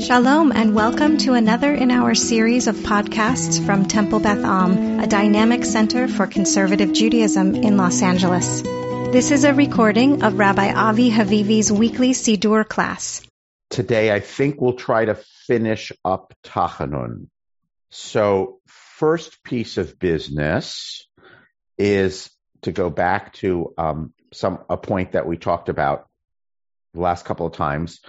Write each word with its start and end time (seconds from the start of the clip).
Shalom 0.00 0.50
and 0.52 0.74
welcome 0.74 1.18
to 1.18 1.34
another 1.34 1.74
in 1.74 1.90
our 1.90 2.14
series 2.14 2.68
of 2.68 2.74
podcasts 2.76 3.64
from 3.66 3.84
Temple 3.84 4.18
Beth 4.18 4.42
Am, 4.42 4.98
a 4.98 5.06
dynamic 5.06 5.62
center 5.62 6.08
for 6.08 6.26
conservative 6.26 6.94
Judaism 6.94 7.54
in 7.54 7.76
Los 7.76 8.00
Angeles. 8.00 8.62
This 9.12 9.30
is 9.30 9.44
a 9.44 9.52
recording 9.52 10.22
of 10.22 10.38
Rabbi 10.38 10.72
Avi 10.72 11.10
Havivi's 11.10 11.70
weekly 11.70 12.12
Siddur 12.12 12.66
class. 12.66 13.20
Today, 13.68 14.10
I 14.10 14.20
think 14.20 14.58
we'll 14.58 14.72
try 14.72 15.04
to 15.04 15.16
finish 15.46 15.92
up 16.02 16.32
Tachanun. 16.44 17.28
So, 17.90 18.60
first 18.66 19.44
piece 19.44 19.76
of 19.76 19.98
business 19.98 21.06
is 21.76 22.30
to 22.62 22.72
go 22.72 22.88
back 22.88 23.34
to 23.34 23.74
um, 23.76 24.14
some 24.32 24.60
a 24.70 24.78
point 24.78 25.12
that 25.12 25.26
we 25.26 25.36
talked 25.36 25.68
about 25.68 26.08
the 26.94 27.00
last 27.00 27.26
couple 27.26 27.46
of 27.46 27.52
times, 27.52 28.00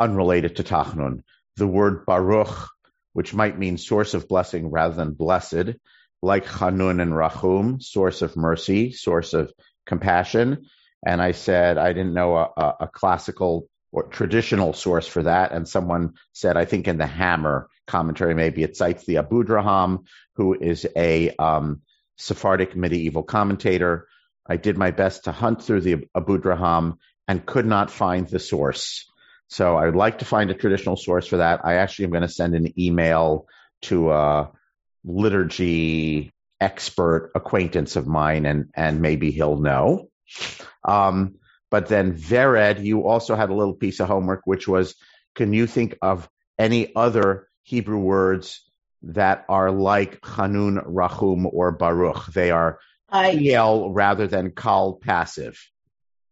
unrelated 0.00 0.56
to 0.56 0.64
Tachnun. 0.64 1.22
The 1.56 1.66
word 1.66 2.06
Baruch, 2.06 2.68
which 3.12 3.34
might 3.34 3.58
mean 3.58 3.78
source 3.78 4.14
of 4.14 4.28
blessing 4.28 4.70
rather 4.70 4.94
than 4.94 5.14
blessed, 5.14 5.74
like 6.22 6.46
Hanun 6.46 7.00
and 7.00 7.16
Rahum, 7.16 7.80
source 7.80 8.22
of 8.22 8.36
mercy, 8.36 8.92
source 8.92 9.34
of 9.34 9.52
compassion. 9.86 10.66
And 11.04 11.22
I 11.22 11.32
said 11.32 11.78
I 11.78 11.92
didn't 11.92 12.14
know 12.14 12.36
a, 12.36 12.74
a 12.80 12.88
classical 12.88 13.68
or 13.90 14.04
traditional 14.04 14.72
source 14.72 15.06
for 15.06 15.22
that. 15.22 15.52
And 15.52 15.66
someone 15.66 16.14
said, 16.32 16.56
I 16.56 16.64
think 16.64 16.88
in 16.88 16.98
the 16.98 17.06
Hammer 17.06 17.68
commentary, 17.86 18.34
maybe 18.34 18.62
it 18.62 18.76
cites 18.76 19.04
the 19.04 19.16
Abudraham, 19.16 20.04
who 20.36 20.54
is 20.54 20.86
a 20.94 21.30
um, 21.36 21.82
Sephardic 22.16 22.76
medieval 22.76 23.22
commentator. 23.22 24.08
I 24.46 24.56
did 24.56 24.76
my 24.76 24.90
best 24.90 25.24
to 25.24 25.32
hunt 25.32 25.62
through 25.62 25.82
the 25.82 26.06
Abudraham 26.16 26.98
and 27.26 27.46
could 27.46 27.66
not 27.66 27.90
find 27.90 28.28
the 28.28 28.38
source. 28.38 29.10
So 29.48 29.76
I 29.76 29.86
would 29.86 29.96
like 29.96 30.18
to 30.18 30.24
find 30.24 30.50
a 30.50 30.54
traditional 30.54 30.96
source 30.96 31.26
for 31.26 31.38
that. 31.38 31.64
I 31.64 31.74
actually 31.74 32.06
am 32.06 32.10
going 32.10 32.22
to 32.22 32.28
send 32.28 32.54
an 32.54 32.78
email 32.78 33.46
to 33.82 34.12
a 34.12 34.50
liturgy 35.04 36.32
expert 36.60 37.32
acquaintance 37.34 37.96
of 37.96 38.06
mine, 38.06 38.44
and 38.44 38.70
and 38.74 39.00
maybe 39.00 39.30
he'll 39.30 39.56
know. 39.56 40.10
Um, 40.84 41.36
but 41.70 41.88
then 41.88 42.12
Vered, 42.12 42.84
you 42.84 43.06
also 43.06 43.36
had 43.36 43.50
a 43.50 43.54
little 43.54 43.74
piece 43.74 44.00
of 44.00 44.08
homework, 44.08 44.42
which 44.44 44.68
was, 44.68 44.94
can 45.34 45.52
you 45.52 45.66
think 45.66 45.96
of 46.02 46.28
any 46.58 46.94
other 46.94 47.48
Hebrew 47.62 47.98
words 47.98 48.62
that 49.02 49.44
are 49.48 49.70
like 49.70 50.24
Hanun, 50.24 50.80
Rahum, 50.84 51.46
or 51.50 51.72
Baruch? 51.72 52.26
They 52.26 52.50
are 52.50 52.80
I, 53.10 53.54
rather 53.90 54.26
than 54.26 54.50
Kal 54.50 54.94
passive. 54.94 55.58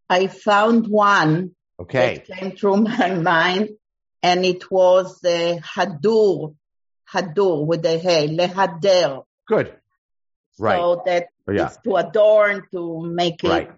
I 0.09 0.27
found 0.27 0.87
one 0.87 1.56
Okay. 1.79 2.17
It 2.17 2.27
came 2.27 2.53
through 2.53 2.77
my 2.89 3.15
mind, 3.15 3.71
and 4.23 4.45
it 4.45 4.71
was 4.71 5.21
the 5.21 5.61
hadur, 5.63 6.55
hadur 7.13 7.67
with 7.67 7.83
the 7.83 7.99
hey, 7.99 8.29
lehader. 8.29 9.25
Good. 9.47 9.75
Right. 10.59 10.79
So 10.79 11.03
that 11.07 11.29
oh, 11.49 11.53
yeah. 11.53 11.69
to 11.85 11.97
adorn, 11.97 12.63
to 12.73 13.03
make 13.03 13.45
it. 13.45 13.49
Right. 13.49 13.71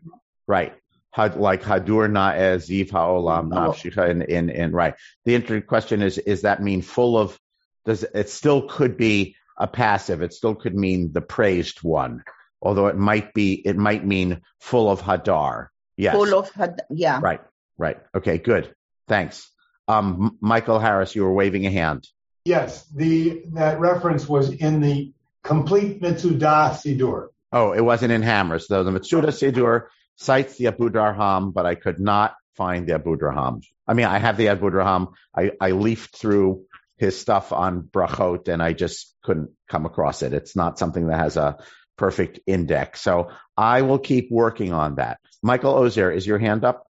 Right. 0.47 0.75
Had, 1.11 1.37
Like 1.37 1.63
hadur 1.63 2.11
na 2.11 2.33
ziv 2.33 2.91
ha'olam 2.91 3.51
oh. 3.53 3.73
nafshicha 3.73 4.09
in, 4.11 4.23
in, 4.23 4.51
in, 4.51 4.73
right. 4.73 4.95
The 5.25 5.35
interesting 5.35 5.67
question 5.67 6.03
is, 6.03 6.19
is 6.19 6.43
that 6.43 6.63
mean 6.63 6.83
full 6.83 7.19
of, 7.19 7.39
does, 7.85 8.05
it 8.05 8.29
still 8.29 8.63
could 8.63 8.97
be 8.97 9.37
a 9.57 9.67
passive. 9.67 10.23
It 10.23 10.33
still 10.33 10.55
could 10.55 10.77
mean 10.77 11.13
the 11.13 11.21
praised 11.21 11.83
one, 11.83 12.23
although 12.63 12.87
it 12.87 12.97
might 12.97 13.35
be, 13.35 13.55
it 13.55 13.77
might 13.77 14.07
mean 14.07 14.43
full 14.61 14.89
of 14.89 15.01
hadar. 15.03 15.69
Yes. 15.97 16.15
Full 16.15 16.35
of 16.39 16.51
had, 16.53 16.83
yeah. 16.91 17.19
Right. 17.21 17.41
Right. 17.79 17.99
Okay, 18.15 18.39
good. 18.39 18.75
Thanks. 19.07 19.51
Um, 19.87 20.37
Michael 20.41 20.79
Harris, 20.79 21.15
you 21.15 21.23
were 21.23 21.33
waving 21.33 21.67
a 21.67 21.71
hand. 21.71 22.07
Yes, 22.45 22.85
the 22.87 23.43
that 23.55 23.81
reference 23.81 24.29
was 24.29 24.51
in 24.51 24.81
the 24.81 25.13
complete 25.43 26.01
Metzudah 26.03 26.73
Sidur. 26.73 27.29
Oh, 27.53 27.73
it 27.73 27.81
wasn't 27.81 28.13
in 28.13 28.23
Hammers, 28.23 28.67
though. 28.69 28.85
The 28.85 28.91
Metzudah 28.91 29.29
Sidur 29.29 29.87
cites 30.17 30.57
the 30.57 30.67
Abudraham, 30.67 31.55
but 31.55 31.65
I 31.65 31.75
could 31.75 32.01
not 32.01 32.35
find 32.57 32.87
the 32.87 32.99
Abudraham. 32.99 33.63
I 33.87 33.95
mean, 33.95 34.07
I 34.07 34.19
have 34.19 34.37
the 34.37 34.47
Abudraham. 34.47 35.15
I, 35.35 35.53
I 35.61 35.71
leafed 35.71 36.17
through 36.17 36.65
his 36.99 37.19
stuff 37.19 37.53
on 37.53 37.83
Brachot 37.83 38.49
and 38.49 38.63
I 38.63 38.73
just 38.73 39.15
couldn't 39.23 39.51
come 39.69 39.87
across 39.87 40.23
it. 40.23 40.35
It's 40.35 40.57
not 40.57 40.79
something 40.79 41.07
that 41.07 41.19
has 41.19 41.37
a 41.37 41.59
perfect 41.97 42.41
index. 42.47 43.01
So 43.01 43.31
I 43.57 43.83
will 43.83 44.01
keep 44.01 44.31
working 44.31 44.73
on 44.73 44.97
that. 44.97 45.21
Michael 45.43 45.75
Ozer, 45.75 46.11
is 46.11 46.27
your 46.27 46.39
hand 46.39 46.65
up? 46.65 46.88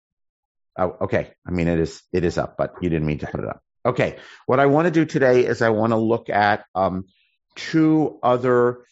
Oh, 0.79 0.97
okay. 1.03 1.33
I 1.47 1.51
mean, 1.51 1.69
it 1.69 1.81
is 1.81 2.03
it 2.13 2.25
is 2.25 2.39
up, 2.39 2.57
but 2.57 2.75
you 2.81 2.91
didn't 2.91 3.07
mean 3.07 3.19
to 3.19 3.27
put 3.27 3.41
it 3.41 3.49
up. 3.49 3.63
Okay. 3.85 4.17
What 4.47 4.61
I 4.61 4.67
want 4.67 4.87
to 4.87 4.91
do 4.91 5.05
today 5.05 5.47
is 5.47 5.63
I 5.63 5.71
want 5.71 5.93
to 5.93 5.97
look 5.97 6.29
at 6.29 6.65
um, 6.75 7.07
two 7.55 8.19
other 8.23 8.85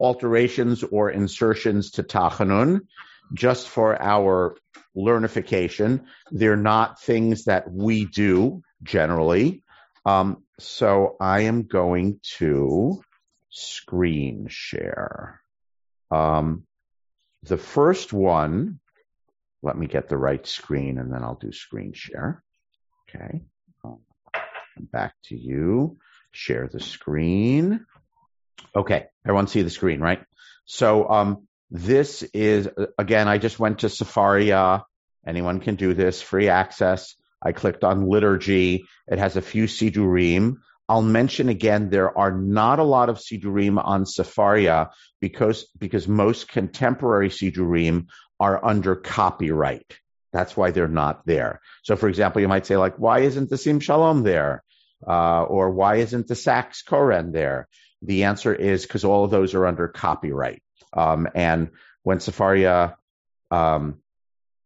alterations 0.00 0.82
or 0.82 1.10
insertions 1.10 1.92
to 1.92 2.02
Tachanun, 2.02 2.80
just 3.32 3.68
for 3.68 4.00
our 4.00 4.56
learnification. 4.96 6.04
They're 6.30 6.56
not 6.56 7.00
things 7.00 7.44
that 7.44 7.70
we 7.70 8.04
do 8.06 8.62
generally. 8.82 9.62
Um, 10.04 10.44
so 10.58 11.16
I 11.20 11.42
am 11.42 11.64
going 11.64 12.20
to 12.38 13.02
screen 13.50 14.46
share. 14.48 15.40
Um, 16.10 16.64
the 17.42 17.56
first 17.56 18.12
one 18.12 18.80
let 19.66 19.76
me 19.76 19.88
get 19.88 20.08
the 20.08 20.16
right 20.16 20.46
screen 20.46 20.96
and 20.98 21.12
then 21.12 21.24
I'll 21.24 21.38
do 21.40 21.50
screen 21.50 21.92
share. 21.92 22.42
Okay. 23.08 23.42
Um, 23.84 23.98
back 24.78 25.14
to 25.24 25.36
you. 25.36 25.98
Share 26.30 26.68
the 26.72 26.80
screen. 26.80 27.84
Okay. 28.74 29.06
Everyone 29.24 29.48
see 29.48 29.62
the 29.62 29.70
screen, 29.70 30.00
right? 30.00 30.22
So, 30.64 31.08
um, 31.08 31.48
this 31.68 32.22
is, 32.22 32.68
again, 32.96 33.26
I 33.26 33.38
just 33.38 33.58
went 33.58 33.80
to 33.80 33.88
Sefaria. 33.88 34.78
Uh, 34.78 34.82
anyone 35.26 35.58
can 35.58 35.74
do 35.74 35.94
this, 35.94 36.22
free 36.22 36.48
access. 36.48 37.16
I 37.42 37.50
clicked 37.50 37.82
on 37.82 38.08
liturgy. 38.08 38.84
It 39.08 39.18
has 39.18 39.36
a 39.36 39.42
few 39.42 39.64
Sidurim. 39.64 40.58
I'll 40.88 41.02
mention 41.02 41.48
again, 41.48 41.90
there 41.90 42.16
are 42.16 42.30
not 42.30 42.78
a 42.78 42.84
lot 42.84 43.08
of 43.08 43.18
Sidurim 43.18 43.84
on 43.84 44.04
Sefaria 44.04 44.82
uh, 44.82 44.90
because, 45.20 45.66
because 45.76 46.06
most 46.06 46.46
contemporary 46.46 47.30
Sidurim 47.30 48.06
are 48.38 48.64
under 48.64 48.96
copyright. 48.96 49.98
That's 50.32 50.56
why 50.56 50.70
they're 50.70 50.88
not 50.88 51.24
there. 51.26 51.60
So, 51.82 51.96
for 51.96 52.08
example, 52.08 52.42
you 52.42 52.48
might 52.48 52.66
say, 52.66 52.76
like, 52.76 52.96
why 52.98 53.20
isn't 53.20 53.48
the 53.48 53.56
Sim 53.56 53.80
Shalom 53.80 54.22
there? 54.22 54.62
Uh, 55.06 55.42
or 55.44 55.70
why 55.70 55.96
isn't 55.96 56.26
the 56.26 56.34
Sacks 56.34 56.82
Koren 56.82 57.32
there? 57.32 57.68
The 58.02 58.24
answer 58.24 58.54
is 58.54 58.82
because 58.82 59.04
all 59.04 59.24
of 59.24 59.30
those 59.30 59.54
are 59.54 59.66
under 59.66 59.88
copyright. 59.88 60.62
Um, 60.92 61.28
and 61.34 61.70
when 62.02 62.18
Sefaria 62.18 62.96
um, 63.50 64.00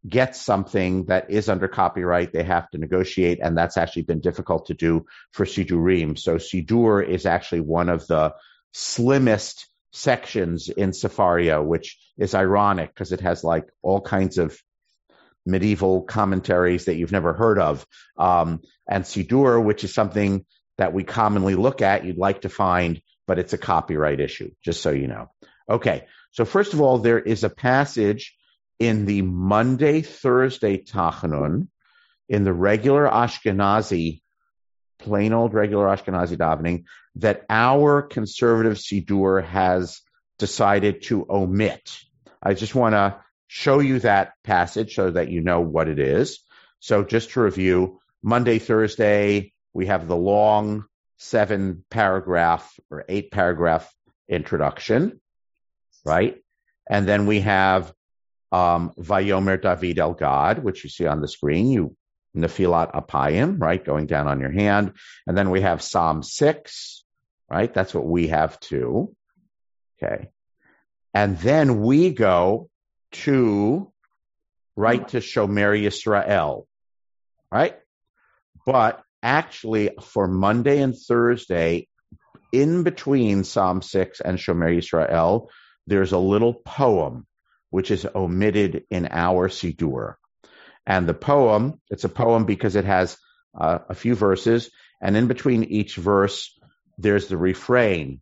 gets 0.07 0.41
something 0.41 1.05
that 1.05 1.29
is 1.29 1.49
under 1.49 1.67
copyright, 1.67 2.33
they 2.33 2.43
have 2.43 2.69
to 2.71 2.77
negotiate, 2.77 3.39
and 3.41 3.57
that's 3.57 3.77
actually 3.77 4.03
been 4.03 4.21
difficult 4.21 4.67
to 4.67 4.73
do 4.73 5.05
for 5.31 5.45
Sidurim. 5.45 6.17
So 6.17 6.35
Sidur 6.35 7.07
is 7.07 7.25
actually 7.25 7.61
one 7.61 7.89
of 7.89 8.07
the 8.07 8.33
slimmest 8.73 9.67
sections 9.91 10.69
in 10.69 10.91
Sefaria, 10.91 11.63
which 11.63 11.97
is 12.17 12.33
ironic 12.35 12.93
because 12.93 13.11
it 13.11 13.21
has 13.21 13.43
like 13.43 13.65
all 13.81 14.01
kinds 14.01 14.37
of 14.37 14.57
medieval 15.45 16.03
commentaries 16.03 16.85
that 16.85 16.95
you've 16.95 17.11
never 17.11 17.33
heard 17.33 17.59
of. 17.59 17.85
Um, 18.17 18.61
and 18.87 19.03
Sidur, 19.03 19.63
which 19.63 19.83
is 19.83 19.93
something 19.93 20.45
that 20.77 20.93
we 20.93 21.03
commonly 21.03 21.55
look 21.55 21.81
at, 21.81 22.05
you'd 22.05 22.17
like 22.17 22.41
to 22.41 22.49
find, 22.49 23.01
but 23.27 23.39
it's 23.39 23.53
a 23.53 23.57
copyright 23.57 24.19
issue, 24.19 24.51
just 24.63 24.81
so 24.81 24.91
you 24.91 25.07
know. 25.07 25.29
Okay. 25.69 26.07
So 26.31 26.45
first 26.45 26.73
of 26.73 26.81
all, 26.81 26.97
there 26.97 27.19
is 27.19 27.43
a 27.43 27.49
passage 27.49 28.35
in 28.79 29.05
the 29.05 29.21
Monday, 29.21 30.01
Thursday 30.01 30.77
Tachanun, 30.77 31.67
in 32.29 32.43
the 32.43 32.53
regular 32.53 33.07
Ashkenazi 33.07 34.20
plain 35.01 35.33
old 35.33 35.53
regular 35.53 35.85
Ashkenazi 35.85 36.37
davening 36.37 36.85
that 37.15 37.45
our 37.49 38.01
conservative 38.01 38.77
Siddur 38.77 39.43
has 39.43 40.01
decided 40.39 41.03
to 41.03 41.25
omit. 41.29 41.97
I 42.41 42.53
just 42.53 42.73
want 42.73 42.93
to 42.93 43.17
show 43.47 43.79
you 43.79 43.99
that 43.99 44.33
passage 44.43 44.95
so 44.95 45.11
that 45.11 45.29
you 45.29 45.41
know 45.41 45.59
what 45.59 45.87
it 45.87 45.99
is. 45.99 46.39
So 46.79 47.03
just 47.03 47.31
to 47.31 47.41
review, 47.41 47.99
Monday, 48.23 48.59
Thursday, 48.59 49.53
we 49.73 49.87
have 49.87 50.07
the 50.07 50.15
long 50.15 50.85
seven 51.17 51.83
paragraph 51.89 52.79
or 52.89 53.05
eight 53.07 53.31
paragraph 53.31 53.93
introduction, 54.27 55.19
right? 56.03 56.41
And 56.89 57.07
then 57.07 57.27
we 57.27 57.41
have 57.41 57.93
um, 58.51 58.93
Vayomer 58.97 59.61
David 59.61 59.99
El 59.99 60.13
Gad, 60.13 60.63
which 60.63 60.83
you 60.83 60.89
see 60.89 61.05
on 61.05 61.21
the 61.21 61.27
screen. 61.27 61.69
You 61.69 61.95
Nefilat 62.35 62.93
Apayim, 62.93 63.59
right? 63.59 63.83
Going 63.83 64.05
down 64.05 64.27
on 64.27 64.39
your 64.39 64.51
hand. 64.51 64.93
And 65.27 65.37
then 65.37 65.49
we 65.49 65.61
have 65.61 65.81
Psalm 65.81 66.23
6, 66.23 67.03
right? 67.49 67.73
That's 67.73 67.93
what 67.93 68.05
we 68.05 68.27
have 68.27 68.59
too. 68.59 69.15
Okay. 70.01 70.29
And 71.13 71.37
then 71.39 71.81
we 71.81 72.11
go 72.11 72.69
to, 73.11 73.91
right 74.75 75.05
to 75.09 75.17
Shomer 75.17 75.77
Yisrael, 75.77 76.65
right? 77.51 77.77
But 78.65 79.03
actually 79.21 79.91
for 80.01 80.27
Monday 80.27 80.81
and 80.81 80.97
Thursday, 80.97 81.87
in 82.51 82.83
between 82.83 83.43
Psalm 83.43 83.81
6 83.81 84.21
and 84.21 84.37
Shomer 84.37 84.77
Yisrael, 84.77 85.47
there's 85.87 86.11
a 86.11 86.17
little 86.17 86.53
poem 86.53 87.25
which 87.69 87.91
is 87.91 88.05
omitted 88.13 88.83
in 88.89 89.07
our 89.09 89.49
Siddur. 89.49 90.15
And 90.85 91.07
the 91.07 91.13
poem, 91.13 91.79
it's 91.89 92.03
a 92.03 92.09
poem 92.09 92.45
because 92.45 92.75
it 92.75 92.85
has 92.85 93.17
uh, 93.55 93.79
a 93.89 93.95
few 93.95 94.15
verses, 94.15 94.69
and 95.01 95.15
in 95.15 95.27
between 95.27 95.63
each 95.63 95.95
verse, 95.95 96.57
there's 96.97 97.27
the 97.27 97.37
refrain, 97.37 98.21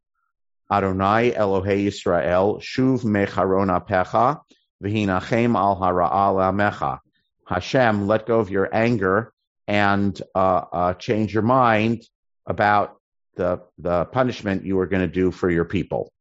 Adonai 0.72 1.32
Elohei 1.32 1.86
Yisrael, 1.86 2.62
Shuv 2.62 3.04
mecharon 3.04 3.70
Pecha, 3.88 4.42
v'hinachem 4.84 5.56
al 5.56 5.80
hara'al 5.80 6.38
amecha. 6.52 7.00
Hashem, 7.46 8.08
let 8.08 8.28
go 8.28 8.40
of 8.40 8.50
your 8.50 8.70
anger 8.74 9.34
and 9.68 10.20
uh, 10.36 10.64
uh, 10.72 10.94
change 10.94 11.34
your 11.34 11.44
mind 11.44 12.04
about 12.46 12.98
the 13.36 13.62
the 13.78 14.06
punishment 14.06 14.66
you 14.66 14.80
are 14.80 14.88
going 14.88 15.02
to 15.02 15.14
do 15.14 15.32
for 15.32 15.50
your 15.50 15.66
people. 15.66 16.12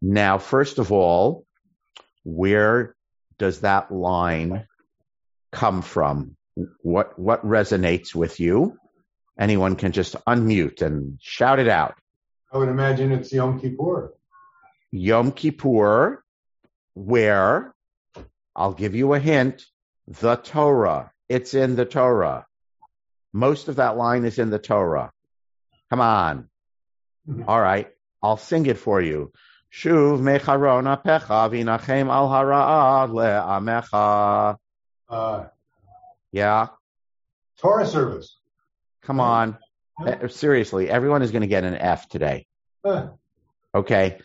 Now, 0.00 0.38
first 0.38 0.78
of 0.78 0.92
all, 0.92 1.46
where 2.24 2.94
does 3.38 3.60
that 3.60 3.90
line 3.90 4.66
come 5.54 5.82
from? 5.82 6.36
What 6.82 7.18
what 7.18 7.44
resonates 7.44 8.14
with 8.14 8.38
you? 8.40 8.76
Anyone 9.38 9.76
can 9.76 9.92
just 9.92 10.14
unmute 10.26 10.82
and 10.82 11.18
shout 11.20 11.58
it 11.58 11.68
out. 11.68 11.94
I 12.52 12.58
would 12.58 12.68
imagine 12.68 13.10
it's 13.12 13.32
Yom 13.32 13.60
Kippur. 13.60 14.12
Yom 14.92 15.32
Kippur, 15.32 16.22
where 16.94 17.74
I'll 18.54 18.74
give 18.74 18.94
you 18.94 19.14
a 19.14 19.18
hint, 19.18 19.64
the 20.06 20.36
Torah. 20.36 21.10
It's 21.28 21.54
in 21.54 21.74
the 21.74 21.84
Torah. 21.84 22.46
Most 23.32 23.68
of 23.68 23.76
that 23.76 23.96
line 23.96 24.24
is 24.24 24.38
in 24.38 24.50
the 24.50 24.60
Torah. 24.60 25.10
Come 25.90 26.00
on. 26.00 26.48
Mhm. 27.28 27.44
All 27.48 27.60
right. 27.60 27.88
I'll 28.22 28.36
sing 28.36 28.66
it 28.66 28.78
for 28.78 29.00
you. 29.00 29.32
Shuv 29.72 30.20
mecharon 30.20 30.86
apecha 30.86 31.50
v'inachem 31.50 32.08
al 32.08 32.28
hara'ah 32.28 33.10
le'amecha. 33.10 34.56
Uh, 35.08 35.46
Yeah. 36.32 36.68
Torah 37.58 37.86
service. 37.86 38.38
Come 39.02 39.20
on. 39.20 39.58
Eh, 40.04 40.26
Seriously, 40.28 40.90
everyone 40.90 41.22
is 41.22 41.30
going 41.30 41.42
to 41.42 41.46
get 41.48 41.64
an 41.64 41.74
F 41.74 42.08
today. 42.08 42.46
Okay. 43.74 44.18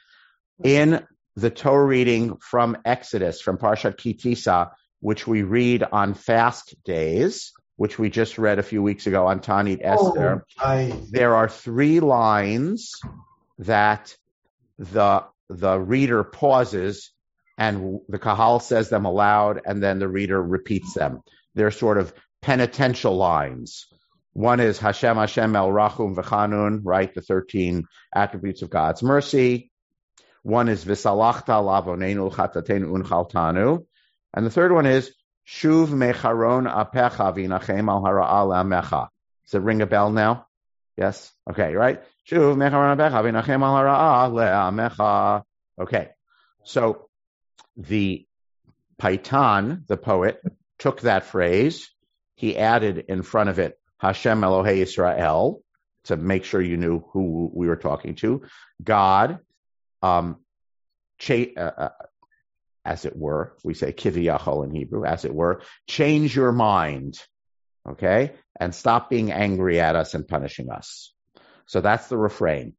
In 0.64 1.06
the 1.36 1.50
Torah 1.50 1.86
reading 1.86 2.38
from 2.38 2.78
Exodus, 2.86 3.40
from 3.42 3.58
Parshat 3.58 3.98
Ki 3.98 4.14
Tisa, 4.14 4.72
which 5.00 5.28
we 5.28 5.44
read 5.44 5.84
on 5.84 6.14
fast 6.14 6.76
days, 6.84 7.54
which 7.78 7.98
we 7.98 8.10
just 8.10 8.38
read 8.38 8.60
a 8.60 8.64
few 8.64 8.81
weeks 8.84 9.08
ago 9.08 9.28
on 9.28 9.40
Ta'anit 9.40 9.80
Esther, 9.81 10.46
oh, 10.60 10.66
I, 10.66 10.94
there 11.12 11.36
are 11.36 11.48
three 11.48 12.00
lines 12.00 13.00
that 13.60 14.16
the 14.78 15.24
the 15.50 15.80
reader 15.80 16.24
pauses 16.24 17.12
and 17.60 18.00
the 18.08 18.18
kahal 18.18 18.60
says 18.60 18.90
them 18.90 19.06
aloud 19.06 19.62
and 19.66 19.84
then 19.84 20.00
the 20.00 20.08
reader 20.08 20.42
repeats 20.42 20.94
them 20.94 21.22
they're 21.54 21.72
sort 21.72 21.98
of 21.98 22.14
penitential 22.42 23.16
lines 23.16 23.86
one 24.34 24.60
is 24.60 24.80
hashem 24.80 25.18
hashem 25.18 25.56
el 25.56 25.70
rachum 25.70 26.16
v'chanun 26.16 26.80
right 26.84 27.14
the 27.14 27.22
13 27.22 27.84
attributes 28.16 28.62
of 28.62 28.70
god's 28.70 29.04
mercy 29.04 29.72
one 30.42 30.70
is 30.70 30.86
v'salachta 30.86 31.62
lavonenu 31.70 32.32
chatatenu 32.34 32.98
unchaltanu 32.98 33.86
and 34.34 34.46
the 34.46 34.50
third 34.50 34.72
one 34.72 34.86
is 34.86 35.14
shuv 35.46 35.90
mecharon 35.90 36.66
apecha 36.68 37.36
v'inachem 37.36 37.90
al 37.90 38.02
hara'al 38.02 38.56
amecha 38.64 39.10
does 39.46 39.54
it 39.54 39.62
ring 39.62 39.82
a 39.82 39.86
bell 39.86 40.12
now 40.12 40.46
Yes. 41.00 41.32
Okay. 41.50 41.74
Right. 41.76 42.04
Shuv 42.30 42.58
mecharon 42.58 42.98
apecha 42.98 43.24
v'inachem 43.24 43.64
al 43.64 43.74
hara'ah 43.74 44.30
le'amecha. 44.34 45.44
Okay. 45.82 46.10
So 46.66 47.09
the 47.80 48.26
Paitan, 49.02 49.88
the 49.88 49.98
poet, 49.98 50.42
took 50.78 51.02
that 51.02 51.26
phrase. 51.26 51.90
He 52.36 52.58
added 52.58 53.06
in 53.10 53.24
front 53.24 53.50
of 53.50 53.60
it 53.60 53.80
Hashem 53.98 54.42
Elohei 54.42 54.78
Israel 54.78 55.64
to 56.06 56.18
make 56.18 56.44
sure 56.44 56.62
you 56.62 56.78
knew 56.78 57.04
who 57.12 57.50
we 57.54 57.68
were 57.68 57.76
talking 57.76 58.16
to. 58.16 58.44
God, 58.84 59.40
um, 60.02 60.38
cha- 61.18 61.54
uh, 61.58 61.72
uh, 61.78 61.90
as 62.86 63.06
it 63.06 63.16
were, 63.16 63.56
we 63.64 63.74
say 63.74 63.92
kiviyachol 63.92 64.64
in 64.64 64.72
Hebrew, 64.72 65.04
as 65.06 65.26
it 65.26 65.34
were, 65.34 65.62
change 65.88 66.36
your 66.36 66.52
mind 66.52 67.20
okay? 67.88 68.34
And 68.60 68.74
stop 68.74 69.10
being 69.10 69.31
angry 69.31 69.80
at 69.80 69.96
us 69.96 70.14
and 70.14 70.28
punishing 70.28 70.70
us. 70.70 71.14
So 71.66 71.81
that's 71.81 72.08
the 72.08 72.18
refrain. 72.18 72.74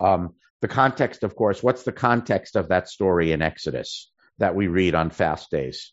Um, 0.00 0.34
the 0.60 0.68
context, 0.68 1.24
of 1.24 1.34
course, 1.34 1.62
what's 1.62 1.82
the 1.82 1.92
context 1.92 2.56
of 2.56 2.68
that 2.68 2.88
story 2.88 3.32
in 3.32 3.42
Exodus 3.42 4.10
that 4.38 4.54
we 4.54 4.66
read 4.66 4.94
on 4.94 5.10
fast 5.10 5.50
days? 5.50 5.92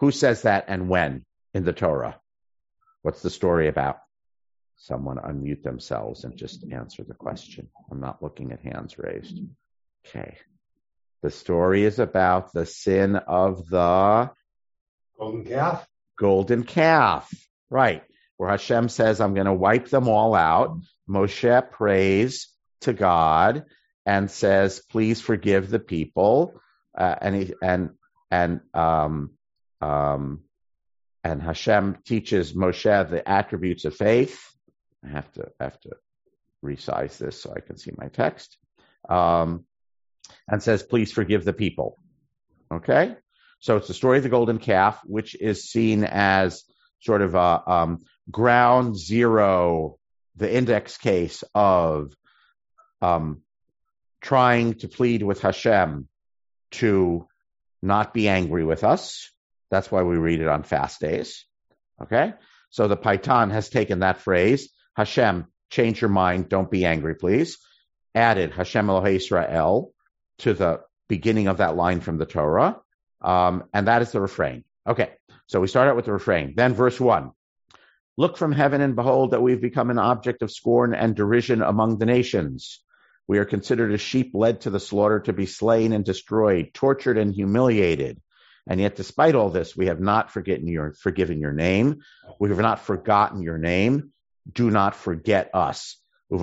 Who 0.00 0.10
says 0.10 0.42
that 0.42 0.66
and 0.68 0.88
when 0.88 1.24
in 1.54 1.64
the 1.64 1.72
Torah? 1.72 2.20
What's 3.02 3.22
the 3.22 3.30
story 3.30 3.68
about? 3.68 3.98
Someone 4.76 5.16
unmute 5.16 5.62
themselves 5.62 6.24
and 6.24 6.36
just 6.36 6.64
answer 6.70 7.02
the 7.02 7.14
question. 7.14 7.68
I'm 7.90 8.00
not 8.00 8.22
looking 8.22 8.52
at 8.52 8.60
hands 8.60 8.98
raised. 8.98 9.38
Okay. 10.06 10.36
The 11.22 11.30
story 11.30 11.84
is 11.84 11.98
about 11.98 12.52
the 12.52 12.66
sin 12.66 13.16
of 13.16 13.68
the 13.68 14.30
golden 15.18 15.44
calf. 15.44 15.86
golden 16.18 16.62
calf. 16.64 17.32
Right. 17.70 18.02
Where 18.36 18.50
Hashem 18.50 18.90
says, 18.90 19.20
I'm 19.20 19.34
going 19.34 19.46
to 19.46 19.54
wipe 19.54 19.88
them 19.88 20.08
all 20.08 20.34
out. 20.34 20.78
Moshe 21.08 21.70
prays 21.70 22.48
to 22.82 22.92
God 22.92 23.64
and 24.04 24.30
says, 24.30 24.82
please 24.90 25.20
forgive 25.20 25.70
the 25.70 25.78
people. 25.78 26.60
Uh, 26.96 27.14
and 27.20 27.34
he, 27.34 27.54
and, 27.62 27.90
and, 28.30 28.60
um, 28.74 29.32
um, 29.80 30.42
and 31.22 31.42
Hashem 31.42 31.98
teaches 32.04 32.52
Moshe 32.52 33.10
the 33.10 33.28
attributes 33.28 33.84
of 33.84 33.94
faith. 33.94 34.40
I 35.04 35.08
have 35.08 35.30
to, 35.32 35.48
I 35.60 35.64
have 35.64 35.80
to 35.80 35.90
resize 36.64 37.18
this 37.18 37.42
so 37.42 37.52
I 37.54 37.60
can 37.60 37.76
see 37.76 37.92
my 37.96 38.08
text. 38.08 38.56
Um, 39.08 39.64
and 40.48 40.62
says, 40.62 40.82
please 40.82 41.12
forgive 41.12 41.44
the 41.44 41.52
people. 41.52 41.98
Okay. 42.72 43.16
So 43.60 43.76
it's 43.76 43.88
the 43.88 43.94
story 43.94 44.18
of 44.18 44.22
the 44.22 44.28
golden 44.28 44.58
calf, 44.58 45.00
which 45.04 45.34
is 45.34 45.70
seen 45.70 46.04
as 46.04 46.64
sort 47.00 47.22
of 47.22 47.34
a 47.34 47.70
um, 47.70 48.02
ground 48.30 48.96
zero, 48.96 49.98
the 50.36 50.52
index 50.52 50.98
case 50.98 51.44
of 51.54 52.12
um, 53.00 53.42
trying 54.20 54.74
to 54.74 54.88
plead 54.88 55.22
with 55.22 55.40
Hashem 55.40 56.08
to 56.72 57.26
not 57.82 58.14
be 58.14 58.28
angry 58.28 58.64
with 58.64 58.84
us. 58.84 59.30
That's 59.70 59.90
why 59.90 60.02
we 60.02 60.16
read 60.16 60.40
it 60.40 60.48
on 60.48 60.62
fast 60.62 61.00
days. 61.00 61.44
Okay? 62.02 62.34
So 62.70 62.88
the 62.88 62.96
Paitan 62.96 63.52
has 63.52 63.68
taken 63.68 64.00
that 64.00 64.20
phrase, 64.20 64.68
Hashem, 64.94 65.46
change 65.70 66.00
your 66.00 66.10
mind, 66.10 66.48
don't 66.48 66.70
be 66.70 66.84
angry, 66.84 67.14
please. 67.14 67.58
Added 68.14 68.52
Hashem 68.52 68.86
Elohei 68.86 69.16
Israel 69.16 69.92
to 70.38 70.54
the 70.54 70.80
beginning 71.08 71.48
of 71.48 71.58
that 71.58 71.76
line 71.76 72.00
from 72.00 72.18
the 72.18 72.26
Torah. 72.26 72.80
Um, 73.20 73.64
and 73.72 73.88
that 73.88 74.02
is 74.02 74.12
the 74.12 74.20
refrain. 74.20 74.64
Okay, 74.86 75.10
so 75.46 75.60
we 75.60 75.68
start 75.68 75.88
out 75.88 75.96
with 75.96 76.04
the 76.04 76.12
refrain. 76.12 76.54
Then 76.56 76.74
verse 76.74 77.00
one. 77.00 77.32
Look 78.18 78.36
from 78.36 78.52
heaven 78.52 78.80
and 78.80 78.96
behold 78.96 79.32
that 79.32 79.42
we've 79.42 79.60
become 79.60 79.90
an 79.90 79.98
object 79.98 80.42
of 80.42 80.50
scorn 80.50 80.94
and 80.94 81.14
derision 81.14 81.60
among 81.60 81.98
the 81.98 82.06
nations. 82.06 82.80
We 83.28 83.38
are 83.38 83.44
considered 83.44 83.92
as 83.92 84.00
sheep 84.00 84.32
led 84.34 84.62
to 84.62 84.70
the 84.70 84.80
slaughter 84.80 85.20
to 85.20 85.32
be 85.32 85.46
slain 85.46 85.92
and 85.92 86.04
destroyed, 86.04 86.70
tortured 86.72 87.18
and 87.18 87.34
humiliated. 87.34 88.20
And 88.68 88.80
yet, 88.80 88.96
despite 88.96 89.34
all 89.34 89.50
this, 89.50 89.76
we 89.76 89.86
have 89.86 90.00
not 90.00 90.32
forgotten 90.32 90.66
your, 90.66 90.92
forgiven 90.92 91.40
your 91.40 91.52
name. 91.52 92.02
We 92.40 92.48
have 92.48 92.58
not 92.58 92.80
forgotten 92.80 93.42
your 93.42 93.58
name. 93.58 94.12
Do 94.50 94.70
not 94.70 94.94
forget 94.94 95.50
us. 95.54 95.96
We 96.28 96.38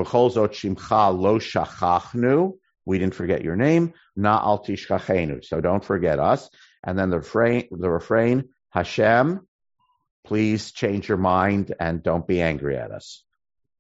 didn't 2.99 3.15
forget 3.15 3.43
your 3.43 3.55
name. 3.55 3.93
Na 4.15 4.39
al. 4.39 4.65
So 4.65 5.61
don't 5.61 5.83
forget 5.83 6.19
us. 6.19 6.49
And 6.83 6.99
then 6.99 7.09
the 7.09 7.17
refrain, 7.17 7.67
the 7.71 7.89
refrain, 7.89 8.49
Hashem, 8.69 9.47
please 10.25 10.71
change 10.71 11.07
your 11.07 11.17
mind 11.17 11.73
and 11.79 12.03
don't 12.03 12.27
be 12.27 12.41
angry 12.41 12.77
at 12.77 12.91
us. 12.91 13.23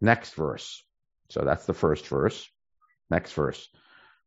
Next 0.01 0.33
verse. 0.35 0.83
So 1.29 1.41
that's 1.41 1.65
the 1.65 1.73
first 1.73 2.07
verse. 2.07 2.49
Next 3.13 3.33
verse. 3.33 3.69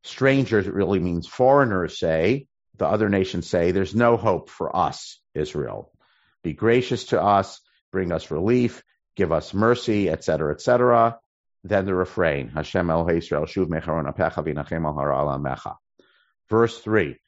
Strangers, 0.05 0.69
it 0.69 0.73
really 0.73 1.00
means 1.00 1.26
foreigners 1.26 1.99
say, 1.99 2.47
the 2.76 2.87
other 2.87 3.09
nations 3.09 3.50
say, 3.50 3.73
there's 3.73 3.97
no 3.97 4.16
hope 4.16 4.49
for 4.49 4.76
us, 4.76 5.21
Israel. 5.35 5.90
Be 6.45 6.52
gracious 6.52 7.07
to 7.07 7.21
us, 7.21 7.61
bring 7.90 8.12
us 8.12 8.31
relief, 8.31 8.85
give 9.16 9.33
us 9.33 9.52
mercy, 9.52 10.09
etc., 10.09 10.52
etc. 10.55 11.19
Then 11.64 11.85
the 11.85 11.97
refrain, 11.97 12.50
Hashem 12.50 12.88
El 12.88 13.11
Israel, 13.11 13.47
Shuv 13.47 13.66
Mecharon 13.66 14.07
Apecha 14.07 14.45
V'Nachem 14.45 14.85
Al 14.87 15.40
Mecha. 15.40 15.75
Verse 16.49 16.78
three, 16.78 17.19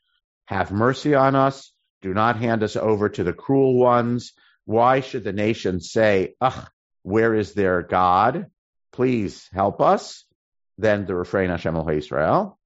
have 0.44 0.70
mercy 0.70 1.16
on 1.16 1.34
us, 1.34 1.72
do 2.02 2.14
not 2.14 2.36
hand 2.36 2.62
us 2.62 2.76
over 2.76 3.08
to 3.08 3.24
the 3.24 3.32
cruel 3.32 3.74
ones. 3.74 4.32
Why 4.64 5.00
should 5.00 5.24
the 5.24 5.32
nations 5.32 5.90
say, 5.90 6.36
ugh, 6.40 6.68
where 7.02 7.34
is 7.34 7.54
their 7.54 7.82
God? 7.82 8.46
Please 8.92 9.48
help 9.52 9.80
us. 9.80 10.24
Then 10.78 11.06
the 11.06 11.14
refrain 11.14 11.50
Hashem 11.50 11.74
Elohei 11.74 11.98
Israel. 11.98 12.58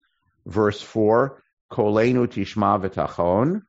Verse 0.47 0.81
four, 0.81 1.43
Kolenu 1.71 2.27
tishma 2.27 2.81
v'tachon. 2.81 3.63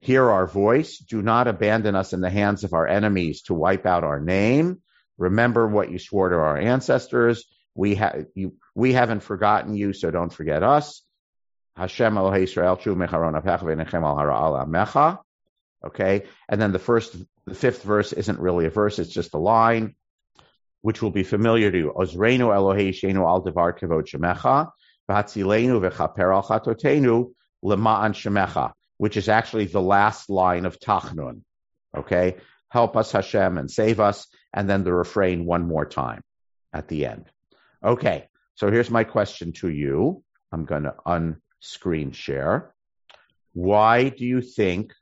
Hear 0.00 0.28
our 0.28 0.46
voice. 0.46 0.98
Do 0.98 1.22
not 1.22 1.46
abandon 1.48 1.94
us 1.94 2.12
in 2.12 2.20
the 2.20 2.28
hands 2.28 2.64
of 2.64 2.74
our 2.74 2.86
enemies 2.86 3.42
to 3.42 3.54
wipe 3.54 3.86
out 3.86 4.04
our 4.04 4.20
name. 4.20 4.82
Remember 5.16 5.66
what 5.66 5.90
you 5.90 5.98
swore 5.98 6.28
to 6.28 6.36
our 6.36 6.58
ancestors. 6.58 7.44
We 7.74 7.94
have 7.94 8.26
you. 8.34 8.56
We 8.74 8.92
haven't 8.92 9.20
forgotten 9.20 9.74
you, 9.74 9.92
so 9.92 10.10
don't 10.10 10.32
forget 10.32 10.62
us. 10.62 11.02
Hashem 11.76 12.14
Elohei 12.14 12.42
Israel 12.42 12.76
Chu 12.76 12.94
Mecharon 12.94 13.40
V'Nechem 13.42 14.02
Al 14.02 14.18
Hara 14.18 14.66
Mecha. 14.66 15.18
Okay, 15.84 16.24
and 16.48 16.60
then 16.60 16.72
the 16.72 16.78
first, 16.78 17.16
the 17.46 17.54
fifth 17.54 17.82
verse 17.82 18.12
isn't 18.12 18.40
really 18.40 18.66
a 18.66 18.70
verse; 18.70 18.98
it's 18.98 19.12
just 19.12 19.34
a 19.34 19.38
line, 19.38 19.94
which 20.84 21.00
will 21.00 21.10
be 21.10 21.22
familiar 21.22 21.70
to 21.70 21.78
you. 21.78 21.92
Ozreinu 21.96 22.46
Shenu 22.92 23.26
Al 23.26 23.40
Devar 23.40 23.72
Kavod 23.72 24.06
Shemecha 24.06 24.68
V'Hatzilenu 25.08 25.80
V'Chaper 25.80 26.30
Al 26.30 26.42
Chatotenu 26.42 27.32
Lema'an 27.64 28.12
Shemecha, 28.12 28.70
which 28.98 29.16
is 29.16 29.30
actually 29.30 29.64
the 29.64 29.80
last 29.80 30.28
line 30.28 30.66
of 30.66 30.78
Tachnun. 30.78 31.40
Okay, 31.96 32.36
help 32.68 32.98
us 32.98 33.12
Hashem 33.12 33.56
and 33.56 33.70
save 33.70 33.98
us, 33.98 34.26
and 34.52 34.68
then 34.68 34.84
the 34.84 34.92
refrain 34.92 35.46
one 35.46 35.66
more 35.66 35.86
time 35.86 36.20
at 36.70 36.86
the 36.88 37.06
end. 37.06 37.30
Okay, 37.82 38.28
so 38.54 38.70
here's 38.70 38.90
my 38.90 39.04
question 39.04 39.52
to 39.52 39.70
you. 39.70 40.22
I'm 40.52 40.66
going 40.66 40.82
to 40.82 40.94
unscreen 41.06 42.12
share. 42.12 42.74
Why 43.54 44.10
do 44.10 44.26
you 44.26 44.42
think 44.42 44.92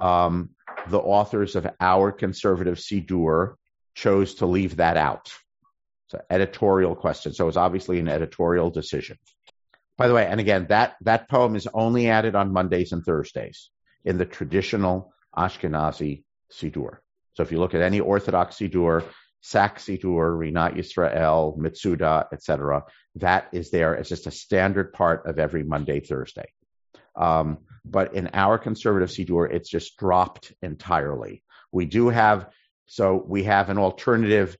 um, 0.00 0.54
the 0.88 0.98
authors 0.98 1.56
of 1.56 1.66
our 1.78 2.10
conservative 2.10 2.78
Siddur 2.78 3.56
chose 3.94 4.36
to 4.36 4.46
leave 4.46 4.76
that 4.76 4.96
out? 4.96 5.32
It's 6.06 6.14
an 6.14 6.20
editorial 6.30 6.94
question. 6.94 7.32
So 7.32 7.48
it's 7.48 7.56
obviously 7.56 7.98
an 7.98 8.08
editorial 8.08 8.70
decision. 8.70 9.18
By 9.96 10.08
the 10.08 10.14
way, 10.14 10.26
and 10.26 10.40
again, 10.40 10.66
that, 10.68 10.96
that 11.02 11.28
poem 11.28 11.54
is 11.54 11.68
only 11.72 12.08
added 12.08 12.34
on 12.34 12.52
Mondays 12.52 12.92
and 12.92 13.04
Thursdays 13.04 13.70
in 14.04 14.18
the 14.18 14.26
traditional 14.26 15.12
Ashkenazi 15.36 16.24
Siddur. 16.52 16.98
So 17.34 17.42
if 17.42 17.52
you 17.52 17.58
look 17.58 17.74
at 17.74 17.82
any 17.82 18.00
Orthodox 18.00 18.56
Siddur, 18.56 19.04
Sacks 19.40 19.84
Siddur, 19.84 20.38
Rinat 20.38 20.76
Yisrael, 20.76 21.56
Metzudah, 21.58 22.26
etc., 22.32 22.84
that 23.16 23.48
is 23.52 23.70
there 23.70 23.96
as 23.96 24.08
just 24.08 24.26
a 24.26 24.30
standard 24.30 24.92
part 24.92 25.26
of 25.26 25.38
every 25.38 25.62
Monday, 25.62 26.00
Thursday. 26.00 26.50
Um, 27.14 27.58
but 27.84 28.14
in 28.14 28.30
our 28.32 28.58
conservative 28.58 29.10
Siddur, 29.10 29.52
it's 29.52 29.68
just 29.68 29.96
dropped 29.96 30.52
entirely. 30.62 31.42
We 31.72 31.84
do 31.84 32.08
have, 32.08 32.48
so 32.86 33.22
we 33.26 33.44
have 33.44 33.70
an 33.70 33.78
alternative 33.78 34.56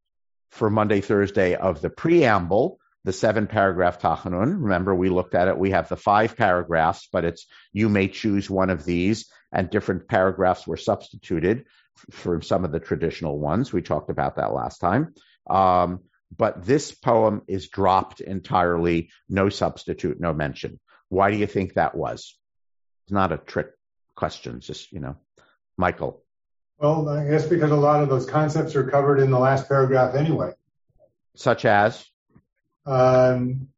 for 0.50 0.70
Monday, 0.70 1.00
Thursday 1.00 1.54
of 1.54 1.80
the 1.80 1.90
preamble, 1.90 2.78
the 3.04 3.12
seven 3.12 3.46
paragraph 3.46 4.00
Tachanun. 4.00 4.62
Remember, 4.62 4.94
we 4.94 5.10
looked 5.10 5.34
at 5.34 5.48
it. 5.48 5.58
We 5.58 5.70
have 5.70 5.88
the 5.88 5.96
five 5.96 6.36
paragraphs, 6.36 7.08
but 7.12 7.24
it's 7.24 7.46
you 7.72 7.88
may 7.88 8.08
choose 8.08 8.48
one 8.48 8.70
of 8.70 8.84
these, 8.84 9.26
and 9.52 9.68
different 9.68 10.08
paragraphs 10.08 10.66
were 10.66 10.76
substituted 10.76 11.66
for 12.10 12.40
some 12.40 12.64
of 12.64 12.72
the 12.72 12.80
traditional 12.80 13.38
ones. 13.38 13.72
We 13.72 13.82
talked 13.82 14.10
about 14.10 14.36
that 14.36 14.52
last 14.52 14.78
time. 14.78 15.14
Um, 15.48 16.00
but 16.36 16.64
this 16.64 16.92
poem 16.92 17.42
is 17.46 17.68
dropped 17.68 18.20
entirely, 18.20 19.10
no 19.28 19.48
substitute, 19.50 20.18
no 20.18 20.32
mention. 20.32 20.80
Why 21.08 21.30
do 21.30 21.36
you 21.36 21.46
think 21.46 21.74
that 21.74 21.94
was? 21.94 22.36
It's 23.04 23.12
not 23.12 23.32
a 23.32 23.36
trick 23.36 23.68
question, 24.16 24.60
just, 24.60 24.90
you 24.90 25.00
know, 25.00 25.16
Michael. 25.76 26.23
Well, 26.78 27.08
I 27.08 27.28
guess 27.28 27.46
because 27.46 27.70
a 27.70 27.76
lot 27.76 28.02
of 28.02 28.08
those 28.08 28.26
concepts 28.26 28.74
are 28.74 28.84
covered 28.84 29.20
in 29.20 29.30
the 29.30 29.38
last 29.38 29.68
paragraph 29.68 30.14
anyway. 30.14 30.52
Such 31.34 31.64
as? 31.64 32.04
Um, 32.86 33.68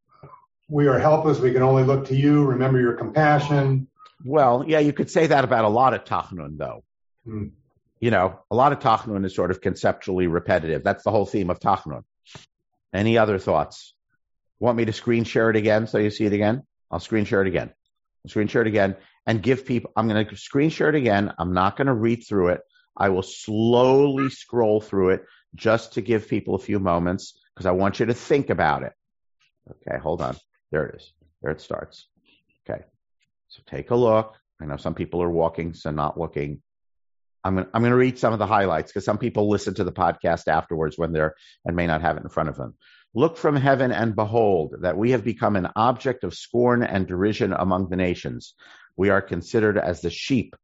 we 0.68 0.88
are 0.88 0.98
helpless. 0.98 1.38
We 1.38 1.52
can 1.52 1.62
only 1.62 1.84
look 1.84 2.06
to 2.08 2.16
you. 2.16 2.44
Remember 2.44 2.80
your 2.80 2.94
compassion. 2.94 3.88
Well, 4.24 4.64
yeah, 4.66 4.80
you 4.80 4.92
could 4.92 5.10
say 5.10 5.26
that 5.28 5.44
about 5.44 5.64
a 5.64 5.68
lot 5.68 5.94
of 5.94 6.04
Tachnun, 6.04 6.58
though. 6.58 6.82
Hmm. 7.24 7.48
You 8.00 8.10
know, 8.10 8.40
a 8.50 8.56
lot 8.56 8.72
of 8.72 8.80
Tachnun 8.80 9.24
is 9.24 9.34
sort 9.34 9.50
of 9.50 9.60
conceptually 9.60 10.26
repetitive. 10.26 10.82
That's 10.82 11.04
the 11.04 11.10
whole 11.10 11.26
theme 11.26 11.50
of 11.50 11.60
Tachnun. 11.60 12.02
Any 12.92 13.18
other 13.18 13.38
thoughts? 13.38 13.94
Want 14.58 14.76
me 14.76 14.86
to 14.86 14.92
screen 14.92 15.24
share 15.24 15.50
it 15.50 15.56
again 15.56 15.86
so 15.86 15.98
you 15.98 16.10
see 16.10 16.24
it 16.24 16.32
again? 16.32 16.62
I'll 16.90 17.00
screen 17.00 17.24
share 17.24 17.42
it 17.42 17.48
again. 17.48 17.72
I'll 18.24 18.30
screen 18.30 18.48
share 18.48 18.62
it 18.62 18.68
again 18.68 18.96
and 19.26 19.42
give 19.42 19.66
people, 19.66 19.92
I'm 19.96 20.08
going 20.08 20.26
to 20.26 20.36
screen 20.36 20.70
share 20.70 20.88
it 20.88 20.94
again. 20.94 21.32
I'm 21.38 21.52
not 21.52 21.76
going 21.76 21.88
to 21.88 21.94
read 21.94 22.24
through 22.26 22.48
it. 22.48 22.60
I 22.96 23.10
will 23.10 23.22
slowly 23.22 24.30
scroll 24.30 24.80
through 24.80 25.10
it 25.10 25.24
just 25.54 25.94
to 25.94 26.00
give 26.00 26.28
people 26.28 26.54
a 26.54 26.60
few 26.60 26.78
moments 26.78 27.38
because 27.54 27.66
I 27.66 27.72
want 27.72 28.00
you 28.00 28.06
to 28.06 28.14
think 28.14 28.50
about 28.50 28.82
it. 28.82 28.92
Okay, 29.70 29.98
hold 29.98 30.22
on. 30.22 30.36
There 30.70 30.86
it 30.86 30.96
is. 30.96 31.12
There 31.42 31.52
it 31.52 31.60
starts. 31.60 32.08
Okay. 32.68 32.82
So 33.48 33.62
take 33.66 33.90
a 33.90 33.96
look. 33.96 34.34
I 34.60 34.66
know 34.66 34.76
some 34.76 34.94
people 34.94 35.22
are 35.22 35.30
walking, 35.30 35.74
so 35.74 35.90
not 35.90 36.18
looking. 36.18 36.62
I'm 37.44 37.54
going, 37.54 37.66
I'm 37.72 37.84
to 37.84 37.94
read 37.94 38.18
some 38.18 38.32
of 38.32 38.38
the 38.38 38.46
highlights 38.46 38.90
because 38.90 39.04
some 39.04 39.18
people 39.18 39.48
listen 39.48 39.74
to 39.74 39.84
the 39.84 39.92
podcast 39.92 40.48
afterwards 40.48 40.98
when 40.98 41.12
they're 41.12 41.34
and 41.64 41.76
may 41.76 41.86
not 41.86 42.00
have 42.00 42.16
it 42.16 42.24
in 42.24 42.28
front 42.28 42.48
of 42.48 42.56
them. 42.56 42.74
Look 43.14 43.36
from 43.36 43.56
heaven 43.56 43.92
and 43.92 44.16
behold 44.16 44.74
that 44.80 44.98
we 44.98 45.12
have 45.12 45.24
become 45.24 45.56
an 45.56 45.68
object 45.76 46.24
of 46.24 46.34
scorn 46.34 46.82
and 46.82 47.06
derision 47.06 47.52
among 47.52 47.88
the 47.88 47.96
nations. 47.96 48.54
We 48.96 49.10
are 49.10 49.22
considered 49.22 49.78
as 49.78 50.00
the 50.00 50.10
sheep 50.10 50.56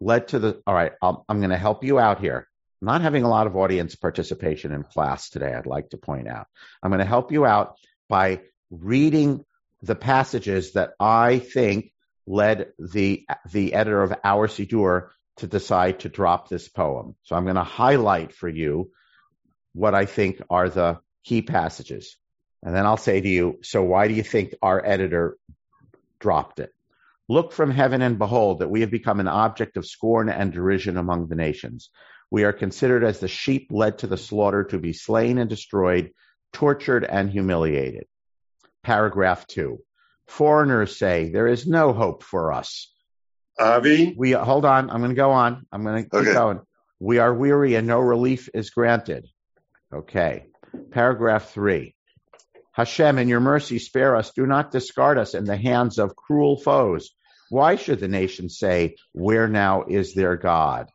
led 0.00 0.28
to 0.28 0.38
the. 0.38 0.62
All 0.66 0.74
right, 0.74 0.92
I'm, 1.02 1.18
I'm 1.28 1.38
going 1.38 1.50
to 1.50 1.56
help 1.56 1.84
you 1.84 1.98
out 1.98 2.20
here. 2.20 2.48
I'm 2.82 2.86
not 2.86 3.02
having 3.02 3.22
a 3.22 3.28
lot 3.28 3.46
of 3.46 3.56
audience 3.56 3.94
participation 3.94 4.72
in 4.72 4.82
class 4.82 5.30
today. 5.30 5.52
I'd 5.54 5.66
like 5.66 5.90
to 5.90 5.96
point 5.96 6.28
out. 6.28 6.46
I'm 6.82 6.90
going 6.90 7.00
to 7.00 7.04
help 7.04 7.32
you 7.32 7.46
out 7.46 7.76
by 8.08 8.40
reading 8.70 9.44
the 9.82 9.94
passages 9.94 10.72
that 10.72 10.92
I 11.00 11.38
think 11.38 11.92
led 12.26 12.72
the 12.78 13.26
the 13.50 13.74
editor 13.74 14.02
of 14.02 14.14
our 14.24 14.48
Siddur 14.48 15.08
to 15.38 15.46
decide 15.46 16.00
to 16.00 16.08
drop 16.08 16.48
this 16.48 16.68
poem. 16.68 17.14
So 17.22 17.36
I'm 17.36 17.44
going 17.44 17.56
to 17.56 17.62
highlight 17.62 18.32
for 18.32 18.48
you 18.48 18.90
what 19.74 19.94
I 19.94 20.06
think 20.06 20.40
are 20.48 20.68
the 20.68 20.98
key 21.24 21.42
passages. 21.42 22.16
And 22.62 22.74
then 22.74 22.86
I'll 22.86 22.96
say 22.96 23.20
to 23.20 23.28
you, 23.28 23.58
so 23.62 23.82
why 23.82 24.08
do 24.08 24.14
you 24.14 24.22
think 24.22 24.54
our 24.62 24.84
editor 24.84 25.36
dropped 26.18 26.58
it? 26.58 26.72
Look 27.28 27.52
from 27.52 27.70
heaven 27.70 28.02
and 28.02 28.18
behold 28.18 28.60
that 28.60 28.70
we 28.70 28.82
have 28.82 28.90
become 28.90 29.18
an 29.18 29.28
object 29.28 29.76
of 29.76 29.86
scorn 29.86 30.28
and 30.28 30.52
derision 30.52 30.96
among 30.96 31.26
the 31.28 31.34
nations. 31.34 31.90
We 32.30 32.44
are 32.44 32.52
considered 32.52 33.02
as 33.02 33.18
the 33.18 33.28
sheep 33.28 33.68
led 33.70 33.98
to 33.98 34.06
the 34.06 34.16
slaughter 34.16 34.64
to 34.64 34.78
be 34.78 34.92
slain 34.92 35.38
and 35.38 35.50
destroyed, 35.50 36.12
tortured 36.52 37.04
and 37.04 37.28
humiliated. 37.28 38.06
Paragraph 38.84 39.46
two. 39.48 39.80
Foreigners 40.28 40.96
say 40.96 41.30
there 41.30 41.48
is 41.48 41.66
no 41.66 41.92
hope 41.92 42.22
for 42.22 42.52
us. 42.52 42.92
Avi? 43.58 44.14
We 44.16 44.32
hold 44.32 44.64
on. 44.64 44.90
I'm 44.90 44.98
going 44.98 45.10
to 45.10 45.16
go 45.16 45.32
on. 45.32 45.66
I'm 45.72 45.82
going 45.82 46.04
to 46.04 46.10
keep 46.10 46.32
going. 46.32 46.60
We 47.00 47.18
are 47.18 47.34
weary 47.34 47.74
and 47.74 47.88
no 47.88 47.98
relief 47.98 48.48
is 48.54 48.70
granted. 48.70 49.26
Okay. 49.92 50.46
Paragraph 50.92 51.50
three. 51.50 51.95
Hashem, 52.76 53.18
in 53.18 53.26
your 53.26 53.40
mercy, 53.40 53.78
spare 53.78 54.16
us. 54.16 54.32
Do 54.32 54.44
not 54.44 54.70
discard 54.70 55.16
us 55.16 55.32
in 55.32 55.46
the 55.46 55.56
hands 55.56 55.98
of 55.98 56.14
cruel 56.14 56.58
foes. 56.58 57.10
Why 57.48 57.76
should 57.76 58.00
the 58.00 58.08
nation 58.08 58.50
say, 58.50 58.96
Where 59.12 59.48
now 59.48 59.84
is 59.88 60.12
their 60.12 60.36
God? 60.36 60.90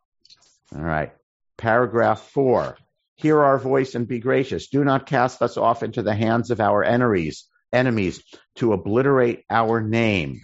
All 0.75 0.83
right. 0.83 1.11
Paragraph 1.57 2.21
four. 2.21 2.77
Hear 3.15 3.39
our 3.41 3.57
voice 3.57 3.95
and 3.95 4.07
be 4.07 4.19
gracious. 4.19 4.67
Do 4.67 4.83
not 4.83 5.07
cast 5.07 5.41
us 5.41 5.57
off 5.57 5.81
into 5.81 6.03
the 6.03 6.13
hands 6.13 6.51
of 6.51 6.61
our 6.61 6.83
enemies, 6.83 7.47
enemies 7.73 8.21
to 8.57 8.73
obliterate 8.73 9.43
our 9.49 9.81
name. 9.81 10.41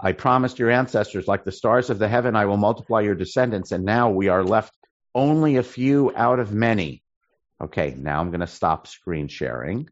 I 0.00 0.12
promised 0.12 0.58
your 0.58 0.70
ancestors, 0.70 1.28
like 1.28 1.44
the 1.44 1.52
stars 1.52 1.90
of 1.90 1.98
the 1.98 2.08
heaven, 2.08 2.34
I 2.34 2.46
will 2.46 2.56
multiply 2.56 3.02
your 3.02 3.14
descendants, 3.14 3.72
and 3.72 3.84
now 3.84 4.08
we 4.08 4.28
are 4.28 4.42
left 4.42 4.72
only 5.14 5.56
a 5.56 5.62
few 5.62 6.12
out 6.16 6.38
of 6.38 6.50
many. 6.52 7.02
Okay, 7.62 7.94
now 7.96 8.20
I'm 8.20 8.30
going 8.30 8.40
to 8.40 8.46
stop 8.46 8.86
screen 8.86 9.28
sharing. 9.28 9.90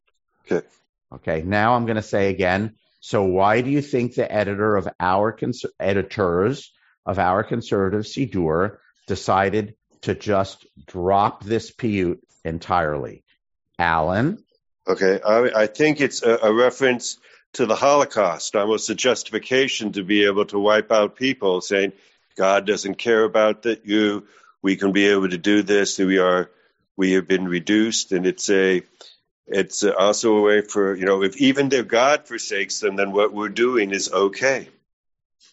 Okay. 0.50 0.66
Okay, 1.12 1.42
now 1.42 1.74
I'm 1.74 1.86
going 1.86 1.96
to 1.96 2.02
say 2.02 2.30
again. 2.30 2.74
So, 3.00 3.22
why 3.24 3.60
do 3.60 3.70
you 3.70 3.82
think 3.82 4.14
the 4.14 4.30
editor 4.30 4.76
of 4.76 4.88
our 4.98 5.32
cons- 5.32 5.66
editors 5.78 6.72
of 7.06 7.18
our 7.18 7.44
conservative 7.44 8.04
Siddur 8.04 8.78
decided 9.06 9.74
to 10.02 10.14
just 10.14 10.66
drop 10.86 11.44
this 11.44 11.70
piyut 11.70 12.18
entirely? 12.44 13.24
Alan? 13.78 14.42
Okay, 14.86 15.20
I, 15.24 15.62
I 15.62 15.66
think 15.66 16.00
it's 16.00 16.22
a, 16.22 16.38
a 16.42 16.52
reference 16.52 17.18
to 17.54 17.66
the 17.66 17.76
Holocaust, 17.76 18.56
almost 18.56 18.90
a 18.90 18.94
justification 18.94 19.92
to 19.92 20.02
be 20.02 20.26
able 20.26 20.44
to 20.46 20.58
wipe 20.58 20.90
out 20.90 21.16
people, 21.16 21.60
saying 21.60 21.92
God 22.36 22.66
doesn't 22.66 22.96
care 22.96 23.24
about 23.24 23.62
that 23.62 23.86
you. 23.86 24.26
We 24.62 24.76
can 24.76 24.92
be 24.92 25.06
able 25.08 25.28
to 25.28 25.38
do 25.38 25.62
this. 25.62 25.98
We 25.98 26.18
are 26.18 26.50
we 26.96 27.12
have 27.12 27.28
been 27.28 27.46
reduced, 27.46 28.12
and 28.12 28.26
it's 28.26 28.48
a 28.50 28.82
it's 29.46 29.84
also 29.84 30.36
a 30.36 30.42
way 30.42 30.60
for 30.62 30.94
you 30.94 31.04
know 31.04 31.22
if 31.22 31.36
even 31.36 31.68
their 31.68 31.82
God 31.82 32.26
forsakes 32.26 32.80
them, 32.80 32.96
then 32.96 33.12
what 33.12 33.32
we're 33.32 33.48
doing 33.48 33.90
is 33.90 34.10
okay. 34.12 34.68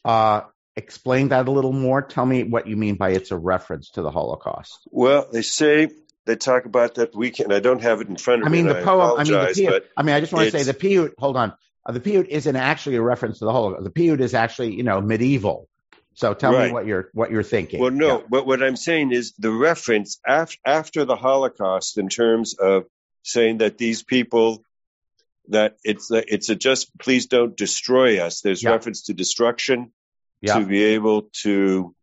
Uh, 0.04 0.42
explain 0.76 1.30
that 1.30 1.48
a 1.48 1.52
little 1.52 1.74
more. 1.74 2.02
Tell 2.02 2.26
me 2.26 2.44
what 2.44 2.68
you 2.68 2.78
mean 2.78 2.96
by 2.96 3.12
it's 3.12 3.32
a 3.32 3.38
reference 3.38 3.92
to 3.92 4.02
the 4.02 4.12
Holocaust. 4.12 4.80
Well, 4.90 5.28
they 5.32 5.42
say 5.42 5.90
they 6.26 6.36
talk 6.36 6.66
about 6.66 6.96
that 6.96 7.16
weekend. 7.16 7.54
I 7.54 7.60
don't 7.60 7.82
have 7.82 8.02
it 8.02 8.08
in 8.08 8.16
front 8.16 8.44
of 8.44 8.52
me. 8.52 8.60
I 8.60 8.62
mean, 8.62 8.72
and 8.72 8.80
the 8.80 8.86
poem. 8.86 9.20
I 9.20 9.24
mean, 9.24 9.34
the 9.34 9.40
piyut. 9.40 9.70
but 9.70 9.90
I 9.98 10.04
mean, 10.04 10.16
I 10.16 10.20
just 10.20 10.34
want 10.34 10.50
to 10.50 10.58
say 10.58 10.64
the 10.64 10.78
piyut. 10.78 11.14
Hold 11.18 11.38
on, 11.38 11.54
uh, 11.86 11.92
the 11.92 12.00
piyut 12.00 12.28
isn't 12.28 12.56
actually 12.56 12.96
a 12.96 13.02
reference 13.02 13.40
to 13.40 13.46
the 13.46 13.52
Holocaust. 13.52 13.84
The 13.84 13.92
piyut 13.92 14.20
is 14.20 14.34
actually, 14.34 14.76
you 14.76 14.84
know, 14.84 15.02
medieval. 15.02 15.68
So 16.14 16.34
tell 16.34 16.52
me 16.52 16.72
what 16.72 16.86
you're 16.86 17.10
what 17.14 17.32
you're 17.32 17.42
thinking. 17.44 17.80
Well, 17.80 17.92
no, 17.92 18.20
Yeah. 18.20 18.26
but 18.30 18.46
what 18.46 18.62
I'm 18.62 18.76
saying 18.76 19.12
is 19.12 19.34
the 19.40 19.52
reference 19.52 20.20
af- 20.28 20.58
after 20.66 21.06
the 21.06 21.16
Holocaust 21.16 21.98
in 21.98 22.10
terms 22.10 22.54
of 22.54 22.84
saying 23.24 23.60
that 23.60 23.78
these 23.78 24.04
people 24.04 24.64
that 25.50 25.78
it's 25.84 26.12
a, 26.12 26.34
it's 26.34 26.50
a 26.50 26.56
just 26.56 26.98
please 27.00 27.28
don't 27.28 27.56
destroy 27.58 28.20
us. 28.20 28.42
There's 28.42 28.64
Yeah. 28.64 28.72
reference 28.72 29.04
to 29.04 29.14
destruction 29.14 29.92
Yeah. 30.42 30.60
to 30.60 30.66
be 30.66 30.84
able 30.84 31.30
to, 31.44 31.96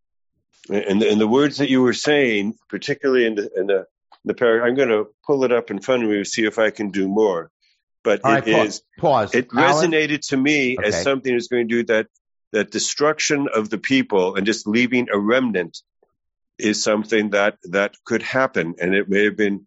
and 0.68 1.02
and 1.02 1.20
the 1.20 1.28
words 1.28 1.58
that 1.58 1.70
you 1.70 1.82
were 1.82 1.94
saying, 1.94 2.54
particularly 2.68 3.26
in 3.26 3.34
the 3.34 3.50
in 3.56 3.66
the 3.66 3.86
the 4.24 4.34
paragraph, 4.34 4.68
I'm 4.68 4.74
going 4.74 4.88
to 4.90 5.08
pull 5.26 5.44
it 5.44 5.52
up 5.52 5.70
in 5.70 5.80
front 5.80 6.02
of 6.02 6.10
me 6.10 6.16
to 6.16 6.24
see 6.24 6.44
if 6.44 6.58
I 6.58 6.70
can 6.70 6.90
do 6.90 7.08
more. 7.08 7.50
But 8.04 8.24
All 8.24 8.32
it 8.32 8.34
right, 8.34 8.48
is 8.48 8.82
pause. 8.98 9.30
pause. 9.30 9.34
it 9.34 9.48
Alan? 9.56 9.90
resonated 9.90 10.28
to 10.28 10.36
me 10.36 10.76
as 10.82 11.02
something 11.02 11.32
that's 11.32 11.48
going 11.48 11.68
to 11.68 11.74
do 11.74 11.84
that 11.84 12.08
that 12.52 12.70
destruction 12.70 13.48
of 13.54 13.70
the 13.70 13.78
people 13.78 14.36
and 14.36 14.46
just 14.46 14.66
leaving 14.66 15.08
a 15.12 15.18
remnant 15.18 15.78
is 16.58 16.82
something 16.82 17.30
that 17.30 17.58
that 17.64 17.94
could 18.04 18.22
happen 18.22 18.74
and 18.80 18.94
it 18.94 19.08
may 19.08 19.24
have 19.24 19.36
been 19.36 19.66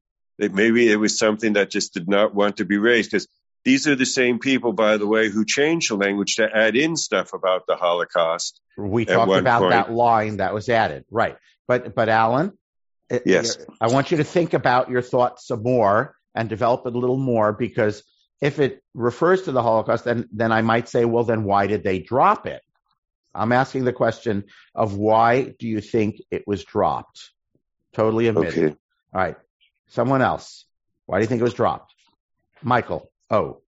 maybe 0.50 0.92
it 0.92 0.98
was 0.98 1.18
something 1.18 1.54
that 1.54 1.70
just 1.70 1.94
did 1.94 2.10
not 2.10 2.34
want 2.34 2.58
to 2.58 2.66
be 2.66 2.78
raised 2.78 3.12
because 3.12 3.28
these 3.64 3.88
are 3.88 3.96
the 3.96 4.06
same 4.06 4.40
people 4.40 4.74
by 4.74 4.98
the 4.98 5.08
way 5.08 5.30
who 5.30 5.46
changed 5.46 5.92
the 5.92 5.96
language 5.96 6.38
to 6.38 6.50
add 6.52 6.76
in 6.76 6.96
stuff 6.96 7.34
about 7.34 7.68
the 7.68 7.76
holocaust 7.76 8.60
We 8.78 9.06
talked 9.06 9.32
about 9.32 9.60
point. 9.60 9.72
that 9.72 9.92
line 9.92 10.38
that 10.38 10.54
was 10.54 10.70
added, 10.70 11.06
right? 11.12 11.38
But 11.68 11.94
but 11.96 12.10
Alan, 12.10 12.58
uh, 13.12 13.16
uh, 13.16 13.20
Yes. 13.26 13.58
I 13.80 13.88
want 13.88 14.12
you 14.12 14.18
to 14.18 14.24
think 14.24 14.54
about 14.54 14.90
your 14.90 15.02
thoughts 15.02 15.48
some 15.48 15.64
more 15.64 16.16
and 16.34 16.50
develop 16.50 16.86
it 16.86 16.96
a 16.96 16.98
little 16.98 17.18
more 17.18 17.54
because 17.54 18.04
if 18.42 18.60
it 18.60 18.82
refers 18.94 19.44
to 19.44 19.52
the 19.52 19.62
Holocaust, 19.62 20.06
then 20.06 20.28
then 20.32 20.52
I 20.52 20.62
might 20.62 20.90
say, 20.90 21.06
well, 21.06 21.24
then 21.24 21.44
why 21.44 21.68
did 21.68 21.84
they 21.84 22.00
drop 22.00 22.48
it? 22.48 22.62
I'm 23.34 23.52
asking 23.52 23.86
the 23.86 23.94
question 23.94 24.46
of 24.76 24.98
why 24.98 25.54
do 25.58 25.68
you 25.68 25.80
think 25.80 26.22
it 26.32 26.44
was 26.48 26.64
dropped? 26.64 27.32
Totally 27.94 28.28
admitted. 28.28 28.72
okay 28.72 28.76
All 29.14 29.22
right. 29.22 29.36
Someone 29.92 30.22
else. 30.22 30.66
Why 31.06 31.18
do 31.18 31.24
you 31.24 31.28
think 31.28 31.42
it 31.42 31.44
was 31.44 31.54
dropped? 31.54 31.94
Michael. 32.64 33.12
Oh, 33.30 33.62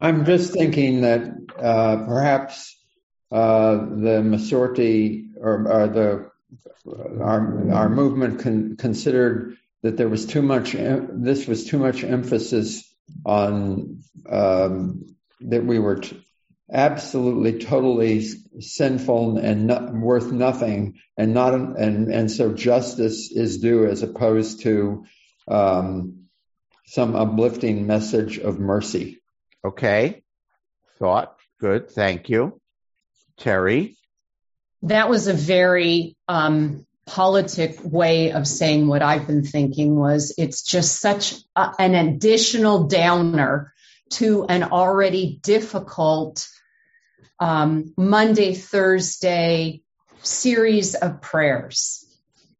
I'm 0.00 0.24
just 0.24 0.52
thinking 0.52 1.02
that 1.02 1.22
uh, 1.56 2.04
perhaps 2.04 2.76
uh, 3.30 3.76
the 3.76 4.22
Masorti 4.24 5.28
or, 5.40 5.70
or 5.70 5.88
the 5.88 6.30
our 7.20 7.72
our 7.72 7.88
movement 7.88 8.40
con- 8.40 8.76
considered 8.76 9.56
that 9.82 9.96
there 9.96 10.08
was 10.08 10.26
too 10.26 10.42
much. 10.42 10.74
em- 10.74 11.22
This 11.22 11.46
was 11.46 11.64
too 11.66 11.78
much 11.78 12.02
emphasis 12.02 12.82
on 13.24 14.00
um, 14.28 15.14
that 15.42 15.64
we 15.64 15.78
were 15.78 16.00
t- 16.00 16.20
absolutely 16.72 17.60
totally 17.60 18.26
sinful 18.58 19.38
and 19.38 20.02
worth 20.02 20.32
nothing, 20.32 20.98
and 21.16 21.34
not 21.34 21.54
and 21.54 22.12
and 22.12 22.30
so 22.32 22.52
justice 22.52 23.30
is 23.30 23.58
due 23.58 23.86
as 23.86 24.02
opposed 24.02 24.62
to 24.62 25.04
um, 25.48 26.26
some 26.86 27.16
uplifting 27.16 27.86
message 27.86 28.38
of 28.38 28.58
mercy. 28.58 29.20
okay. 29.64 30.22
Thought. 30.98 31.36
Good. 31.60 31.90
Thank 31.90 32.28
you. 32.28 32.60
Terry. 33.38 33.96
that 34.82 35.08
was 35.08 35.26
a 35.26 35.32
very 35.32 36.16
um, 36.28 36.86
politic 37.06 37.78
way 37.82 38.32
of 38.32 38.46
saying 38.46 38.86
what 38.88 39.02
I've 39.02 39.26
been 39.26 39.44
thinking 39.44 39.96
was 39.96 40.34
it's 40.38 40.62
just 40.62 41.00
such 41.00 41.34
a, 41.54 41.72
an 41.78 41.94
additional 41.94 42.88
downer 42.88 43.72
to 44.10 44.46
an 44.48 44.64
already 44.64 45.38
difficult 45.42 46.48
um, 47.38 47.92
Monday, 47.96 48.54
Thursday 48.54 49.82
series 50.22 50.94
of 50.94 51.20
prayers. 51.20 52.04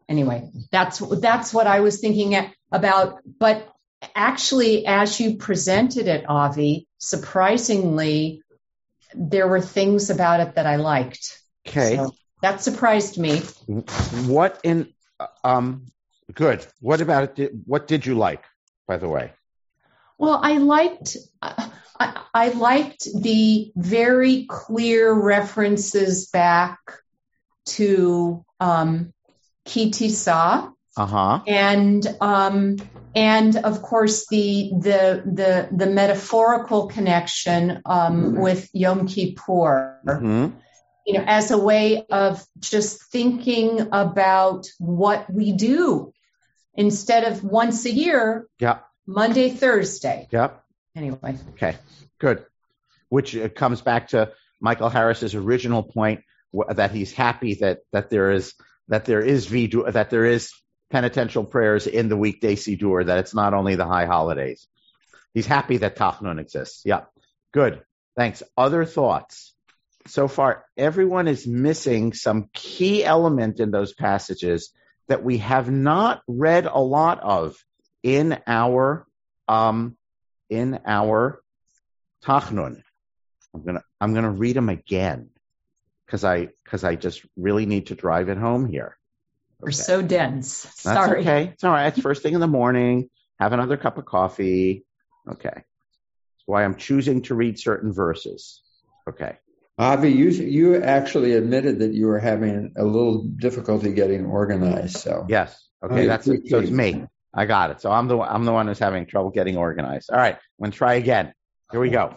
Anyway, 0.08 0.50
that's 0.70 0.98
that's 0.98 1.52
what 1.52 1.66
I 1.66 1.80
was 1.80 2.00
thinking 2.00 2.34
about. 2.76 3.20
But 3.24 3.68
actually, 4.14 4.86
as 4.86 5.18
you 5.18 5.36
presented 5.36 6.08
it, 6.08 6.24
Avi, 6.28 6.86
surprisingly, 6.98 8.42
there 9.14 9.48
were 9.48 9.60
things 9.60 10.10
about 10.10 10.40
it 10.40 10.54
that 10.54 10.66
I 10.66 10.76
liked. 10.76 11.40
Okay. 11.66 11.96
So 11.96 12.14
that 12.42 12.62
surprised 12.62 13.18
me. 13.18 13.40
What 14.26 14.60
in 14.62 14.92
um 15.42 15.86
good. 16.32 16.66
What 16.80 17.00
about 17.00 17.24
it 17.24 17.34
did, 17.34 17.62
what 17.66 17.88
did 17.88 18.06
you 18.06 18.14
like 18.14 18.44
by 18.86 18.98
the 18.98 19.08
way? 19.08 19.32
Well, 20.18 20.38
I 20.42 20.58
liked 20.58 21.16
I, 21.42 22.22
I 22.34 22.48
liked 22.50 23.08
the 23.12 23.72
very 23.74 24.46
clear 24.46 25.12
references 25.12 26.28
back 26.28 26.78
to 27.66 28.44
um, 28.60 29.12
Ki 29.64 29.90
Tisa 29.90 30.72
Uh-huh. 30.96 31.40
and 31.46 32.06
um, 32.20 32.76
and 33.14 33.56
of 33.56 33.82
course 33.82 34.26
the 34.28 34.70
the 34.72 35.22
the 35.26 35.68
the 35.76 35.86
metaphorical 35.86 36.86
connection 36.88 37.82
um, 37.84 38.34
with 38.34 38.70
Yom 38.72 39.06
Kippur. 39.06 40.00
Mhm. 40.06 40.52
you 41.06 41.14
know, 41.14 41.24
as 41.26 41.50
a 41.52 41.58
way 41.58 42.04
of 42.10 42.44
just 42.58 43.10
thinking 43.12 43.88
about 43.92 44.66
what 44.78 45.32
we 45.32 45.52
do 45.52 46.12
instead 46.74 47.24
of 47.24 47.44
once 47.44 47.84
a 47.86 47.92
year, 47.92 48.46
Yeah. 48.58 48.78
Monday, 49.06 49.50
Thursday. 49.50 50.26
Yep. 50.32 50.62
Anyway, 50.96 51.36
Okay. 51.54 51.76
Good. 52.18 52.44
Which 53.08 53.36
uh, 53.36 53.48
comes 53.50 53.82
back 53.82 54.08
to 54.08 54.32
Michael 54.60 54.88
Harris's 54.88 55.34
original 55.34 55.82
point 55.84 56.22
that 56.74 56.90
he's 56.90 57.12
happy 57.12 57.54
that 57.60 57.80
that 57.92 58.10
there 58.10 58.30
is 58.32 58.54
that 58.88 59.04
there 59.04 59.20
is 59.20 59.46
vidu- 59.46 59.92
that 59.92 60.10
there 60.10 60.24
is 60.24 60.50
penitential 60.90 61.44
prayers 61.44 61.86
in 61.86 62.08
the 62.08 62.16
weekday 62.16 62.54
Siddur, 62.54 63.06
that 63.06 63.18
it's 63.18 63.34
not 63.34 63.54
only 63.54 63.74
the 63.74 63.86
high 63.86 64.06
holidays. 64.06 64.66
He's 65.34 65.46
happy 65.46 65.78
that 65.78 65.96
Tachnun 65.96 66.40
exists. 66.40 66.82
Yeah. 66.84 67.02
Good. 67.52 67.82
Thanks. 68.16 68.42
Other 68.56 68.84
thoughts? 68.84 69.54
So 70.06 70.28
far, 70.28 70.64
everyone 70.76 71.26
is 71.28 71.46
missing 71.46 72.12
some 72.12 72.48
key 72.52 73.04
element 73.04 73.60
in 73.60 73.70
those 73.70 73.92
passages 73.92 74.72
that 75.08 75.24
we 75.24 75.38
have 75.38 75.70
not 75.70 76.22
read 76.26 76.66
a 76.66 76.80
lot 76.80 77.20
of 77.20 77.56
in 78.02 78.38
our 78.46 79.06
um, 79.48 79.96
in 80.48 80.80
our 80.86 81.42
Tachnun. 82.24 82.82
I'm 83.54 83.64
gonna 83.64 83.82
I'm 84.00 84.14
gonna 84.14 84.30
read 84.30 84.56
them 84.56 84.68
again 84.68 85.30
because 86.04 86.24
I 86.24 86.48
because 86.64 86.84
I 86.84 86.94
just 86.94 87.24
really 87.36 87.66
need 87.66 87.88
to 87.88 87.94
drive 87.94 88.28
it 88.28 88.38
home 88.38 88.66
here. 88.66 88.96
We're 89.60 89.68
Okay. 89.68 89.74
so 89.76 90.02
dense. 90.02 90.62
That's 90.62 90.82
Sorry. 90.82 91.20
okay. 91.20 91.44
It's 91.54 91.64
all 91.64 91.72
right. 91.72 91.86
It's 91.86 92.00
first 92.00 92.22
thing 92.22 92.34
in 92.34 92.40
the 92.40 92.46
morning. 92.46 93.08
Have 93.40 93.52
another 93.52 93.76
cup 93.76 93.98
of 93.98 94.04
coffee. 94.04 94.84
Okay. 95.30 95.48
That's 95.50 95.64
why 96.46 96.64
I'm 96.64 96.76
choosing 96.76 97.22
to 97.22 97.34
read 97.34 97.58
certain 97.58 97.92
verses. 97.92 98.62
Okay. 99.08 99.36
Avi, 99.78 100.10
you 100.10 100.28
you 100.30 100.82
actually 100.82 101.32
admitted 101.32 101.80
that 101.80 101.92
you 101.92 102.06
were 102.06 102.18
having 102.18 102.72
a 102.76 102.84
little 102.84 103.24
difficulty 103.24 103.92
getting 103.92 104.24
organized. 104.26 104.96
So 104.98 105.26
Yes. 105.28 105.68
Okay. 105.84 106.04
I 106.04 106.06
That's 106.06 106.26
it. 106.28 106.48
So 106.48 106.60
it's 106.60 106.70
me. 106.70 107.04
I 107.34 107.44
got 107.44 107.70
it. 107.70 107.80
So 107.82 107.90
I'm 107.92 108.08
the 108.08 108.18
I'm 108.18 108.44
the 108.44 108.52
one 108.52 108.66
who's 108.68 108.78
having 108.78 109.04
trouble 109.06 109.30
getting 109.30 109.56
organized. 109.58 110.10
All 110.10 110.16
right. 110.18 110.34
I'm 110.34 110.62
gonna 110.64 110.72
try 110.72 110.94
again. 110.94 111.32
Here 111.70 111.80
we 111.80 111.90
go. 111.90 112.14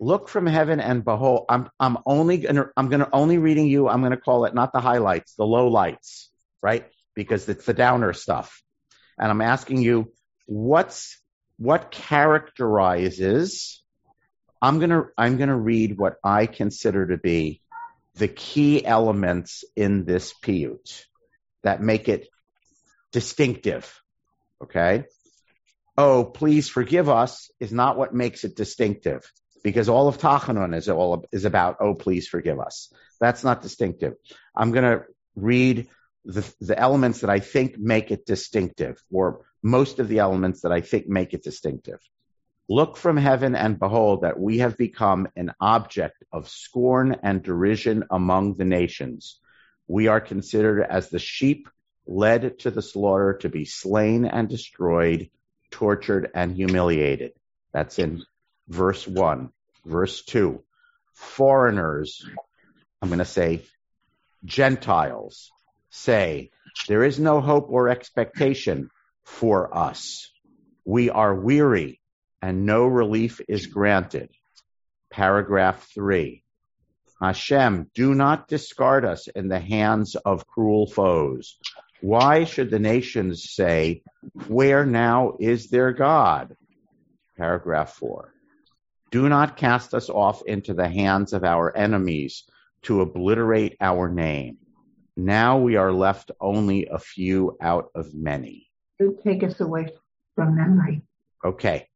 Look 0.00 0.28
from 0.28 0.46
heaven 0.46 0.80
and 0.80 1.04
behold. 1.04 1.44
I'm 1.50 1.68
I'm 1.78 1.98
only 2.06 2.38
gonna 2.38 2.66
I'm 2.76 2.88
gonna 2.88 3.08
only 3.12 3.36
reading 3.38 3.66
you. 3.66 3.88
I'm 3.88 4.02
gonna 4.02 4.16
call 4.16 4.46
it 4.46 4.54
not 4.54 4.72
the 4.72 4.80
highlights, 4.80 5.34
the 5.34 5.44
low 5.44 5.68
lights, 5.68 6.30
right? 6.62 6.86
Because 7.14 7.48
it's 7.48 7.66
the 7.66 7.74
downer 7.74 8.12
stuff. 8.12 8.62
And 9.18 9.30
I'm 9.30 9.40
asking 9.40 9.82
you, 9.82 10.12
what's 10.46 11.20
what 11.58 11.90
characterizes? 11.90 13.82
I'm 14.60 14.78
gonna 14.78 15.04
I'm 15.18 15.36
gonna 15.36 15.58
read 15.58 15.98
what 15.98 16.14
I 16.24 16.46
consider 16.46 17.08
to 17.08 17.18
be 17.18 17.60
the 18.14 18.28
key 18.28 18.84
elements 18.84 19.64
in 19.76 20.04
this 20.04 20.34
piyut 20.42 21.04
that 21.62 21.82
make 21.82 22.08
it 22.08 22.28
distinctive. 23.12 24.00
Okay. 24.62 25.04
Oh, 25.96 26.24
please 26.24 26.68
forgive 26.68 27.08
us 27.08 27.50
is 27.60 27.72
not 27.72 27.98
what 27.98 28.14
makes 28.14 28.44
it 28.44 28.56
distinctive 28.56 29.30
because 29.62 29.88
all 29.88 30.08
of 30.08 30.18
Tachanun 30.18 30.74
is 30.74 30.88
all 30.88 31.24
is 31.32 31.44
about, 31.44 31.76
oh, 31.80 31.94
please 31.94 32.28
forgive 32.28 32.58
us. 32.58 32.92
That's 33.20 33.44
not 33.44 33.62
distinctive. 33.62 34.14
I'm 34.56 34.72
going 34.72 34.84
to 34.84 35.04
read 35.36 35.88
the, 36.24 36.54
the 36.60 36.78
elements 36.78 37.20
that 37.20 37.30
I 37.30 37.40
think 37.40 37.78
make 37.78 38.10
it 38.10 38.26
distinctive 38.26 39.02
or 39.10 39.44
most 39.62 39.98
of 39.98 40.08
the 40.08 40.18
elements 40.18 40.62
that 40.62 40.72
I 40.72 40.80
think 40.80 41.08
make 41.08 41.34
it 41.34 41.42
distinctive. 41.42 41.98
Look 42.68 42.96
from 42.96 43.16
heaven 43.16 43.54
and 43.54 43.78
behold 43.78 44.22
that 44.22 44.38
we 44.38 44.58
have 44.58 44.76
become 44.76 45.28
an 45.36 45.52
object 45.60 46.22
of 46.32 46.48
scorn 46.48 47.16
and 47.22 47.42
derision 47.42 48.04
among 48.10 48.56
the 48.56 48.64
nations. 48.64 49.40
We 49.88 50.06
are 50.06 50.20
considered 50.20 50.82
as 50.88 51.08
the 51.08 51.18
sheep 51.18 51.68
led 52.06 52.60
to 52.60 52.70
the 52.70 52.82
slaughter 52.82 53.38
to 53.40 53.48
be 53.48 53.64
slain 53.64 54.24
and 54.24 54.48
destroyed, 54.48 55.28
tortured 55.70 56.30
and 56.34 56.54
humiliated. 56.54 57.32
That's 57.72 57.98
in 57.98 58.24
verse 58.68 59.06
1. 59.06 59.50
Verse 59.84 60.22
2. 60.24 60.62
Foreigners, 61.14 62.24
I'm 63.00 63.08
going 63.08 63.18
to 63.18 63.24
say 63.24 63.62
Gentiles, 64.44 65.50
say, 65.92 66.50
There 66.88 67.04
is 67.04 67.20
no 67.20 67.40
hope 67.40 67.66
or 67.68 67.88
expectation 67.88 68.90
for 69.24 69.76
us. 69.76 70.32
We 70.84 71.10
are 71.10 71.34
weary 71.34 72.00
and 72.40 72.66
no 72.66 72.86
relief 72.86 73.40
is 73.48 73.66
granted. 73.66 74.30
Paragraph 75.10 75.88
3. 75.94 76.42
Hashem, 77.20 77.88
do 77.94 78.14
not 78.14 78.48
discard 78.48 79.04
us 79.04 79.28
in 79.28 79.46
the 79.46 79.60
hands 79.60 80.16
of 80.16 80.46
cruel 80.46 80.88
foes. 80.88 81.56
Why 82.00 82.42
should 82.44 82.70
the 82.70 82.80
nations 82.80 83.52
say, 83.52 84.02
Where 84.48 84.84
now 84.84 85.36
is 85.38 85.68
their 85.68 85.92
God? 85.92 86.56
Paragraph 87.36 87.94
4. 87.94 88.34
Do 89.12 89.28
not 89.28 89.56
cast 89.56 89.94
us 89.94 90.08
off 90.08 90.42
into 90.46 90.74
the 90.74 90.88
hands 90.88 91.32
of 91.32 91.44
our 91.44 91.76
enemies 91.76 92.44
to 92.82 93.02
obliterate 93.02 93.76
our 93.80 94.08
name. 94.08 94.56
Now 95.16 95.58
we 95.58 95.76
are 95.76 95.92
left 95.92 96.30
only 96.40 96.86
a 96.86 96.98
few 96.98 97.56
out 97.60 97.90
of 97.94 98.14
many. 98.14 98.68
To 99.00 99.18
take 99.22 99.42
us 99.42 99.60
away 99.60 99.88
from 100.34 100.56
memory. 100.56 101.02
Okay. 101.44 101.88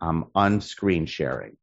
I'm 0.00 0.26
unscreen 0.34 1.06
sharing. 1.06 1.56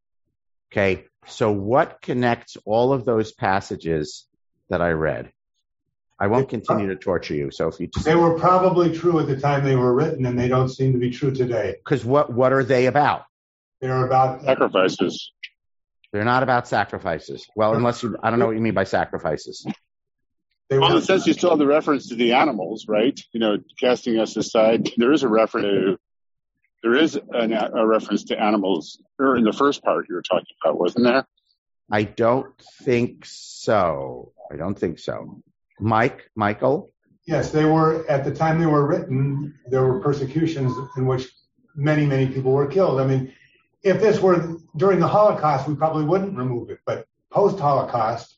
Okay. 0.72 1.06
So 1.26 1.52
what 1.52 2.02
connects 2.02 2.58
all 2.66 2.94
of 2.94 3.06
those 3.06 3.32
passages 3.32 4.28
that 4.70 4.82
I 4.82 4.92
read? 4.92 5.32
I 6.20 6.28
won't 6.28 6.50
continue 6.50 6.88
to 6.88 6.96
torture 6.96 7.36
you. 7.36 7.52
So 7.52 7.68
if 7.68 7.80
you 7.80 7.88
just 7.88 8.06
They 8.06 8.16
were 8.16 8.40
probably 8.40 8.92
true 8.92 9.20
at 9.20 9.28
the 9.28 9.40
time 9.40 9.64
they 9.64 9.76
were 9.76 9.94
written, 9.94 10.26
and 10.26 10.38
they 10.38 10.48
don't 10.48 10.70
seem 10.70 10.94
to 10.94 11.00
be 11.00 11.12
true 11.12 11.32
today. 11.32 11.76
because 11.84 12.04
what 12.04 12.34
what 12.34 12.52
are 12.54 12.64
they 12.64 12.88
about? 12.88 13.26
They're 13.82 14.06
about 14.06 14.42
Sacrifices. 14.44 15.32
They're 16.12 16.26
not 16.26 16.42
about 16.42 16.68
sacrifices. 16.68 17.46
Well, 17.56 17.76
unless 17.76 18.02
you, 18.02 18.18
I 18.24 18.30
don't 18.32 18.40
know 18.40 18.48
what 18.48 18.56
you 18.56 18.62
mean 18.62 18.74
by 18.74 18.86
sacrifices. 18.86 19.68
They 20.70 20.78
Well, 20.78 20.92
were 20.92 20.98
it 20.98 21.04
says 21.04 21.26
you 21.26 21.34
still 21.34 21.52
have 21.52 21.60
the 21.60 21.68
reference 21.68 22.10
to 22.10 22.16
the 22.16 22.34
animals, 22.34 22.88
right? 22.88 23.20
You 23.32 23.40
know, 23.40 23.58
casting 23.80 24.20
us 24.20 24.36
aside. 24.36 24.90
There 24.98 25.14
is 25.14 25.24
a 25.24 25.28
reference 25.28 25.66
to, 25.66 25.98
there 26.84 26.96
is 26.96 27.20
an, 27.32 27.54
a 27.54 27.86
reference 27.86 28.26
to 28.26 28.40
animals, 28.40 29.02
or 29.20 29.38
in 29.38 29.44
the 29.44 29.54
first 29.54 29.84
part 29.84 30.08
you 30.10 30.16
were 30.16 30.22
talking 30.22 30.56
about, 30.64 30.80
wasn't 30.80 31.06
there? 31.06 31.26
I 31.90 32.04
don't 32.04 32.54
think 32.84 33.26
so. 33.26 34.34
I 34.52 34.58
don't 34.58 34.78
think 34.78 35.00
so. 35.00 35.42
Mike, 35.80 36.30
Michael, 36.36 36.92
yes, 37.26 37.52
they 37.52 37.66
were 37.66 38.06
at 38.10 38.24
the 38.26 38.34
time 38.34 38.60
they 38.60 38.66
were 38.66 38.86
written. 38.86 39.58
There 39.68 39.86
were 39.86 40.00
persecutions 40.00 40.74
in 40.98 41.06
which 41.06 41.28
many 41.76 42.06
many 42.06 42.28
people 42.28 42.52
were 42.52 42.68
killed. 42.68 43.00
I 43.00 43.06
mean, 43.06 43.34
if 43.84 44.02
this 44.02 44.20
were 44.20 44.58
during 44.76 45.00
the 45.00 45.08
Holocaust, 45.08 45.68
we 45.68 45.76
probably 45.76 46.04
wouldn't 46.04 46.38
remove 46.38 46.70
it, 46.70 46.80
but 46.86 47.06
post 47.32 47.60
Holocaust, 47.60 48.37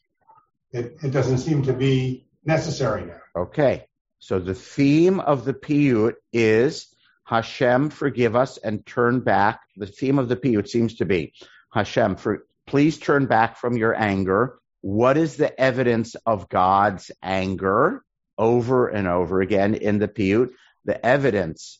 it, 0.71 0.97
it 1.03 1.11
doesn't 1.11 1.39
seem 1.39 1.63
to 1.63 1.73
be 1.73 2.25
necessary 2.45 3.05
now. 3.05 3.19
Okay. 3.35 3.85
So 4.19 4.39
the 4.39 4.53
theme 4.53 5.19
of 5.19 5.45
the 5.45 5.53
piyut 5.53 6.15
is 6.33 6.93
Hashem, 7.23 7.89
forgive 7.89 8.35
us 8.35 8.57
and 8.57 8.85
turn 8.85 9.21
back. 9.21 9.61
The 9.77 9.87
theme 9.87 10.19
of 10.19 10.29
the 10.29 10.35
piyut 10.35 10.67
seems 10.67 10.95
to 10.95 11.05
be 11.05 11.33
Hashem, 11.71 12.15
for, 12.17 12.45
please 12.65 12.97
turn 12.97 13.27
back 13.27 13.57
from 13.57 13.77
your 13.77 13.95
anger. 13.95 14.59
What 14.81 15.17
is 15.17 15.35
the 15.35 15.57
evidence 15.59 16.15
of 16.25 16.49
God's 16.49 17.11
anger 17.21 18.03
over 18.37 18.87
and 18.87 19.07
over 19.07 19.41
again 19.41 19.75
in 19.75 19.99
the 19.99 20.07
piyut? 20.07 20.51
The 20.85 21.03
evidence 21.05 21.79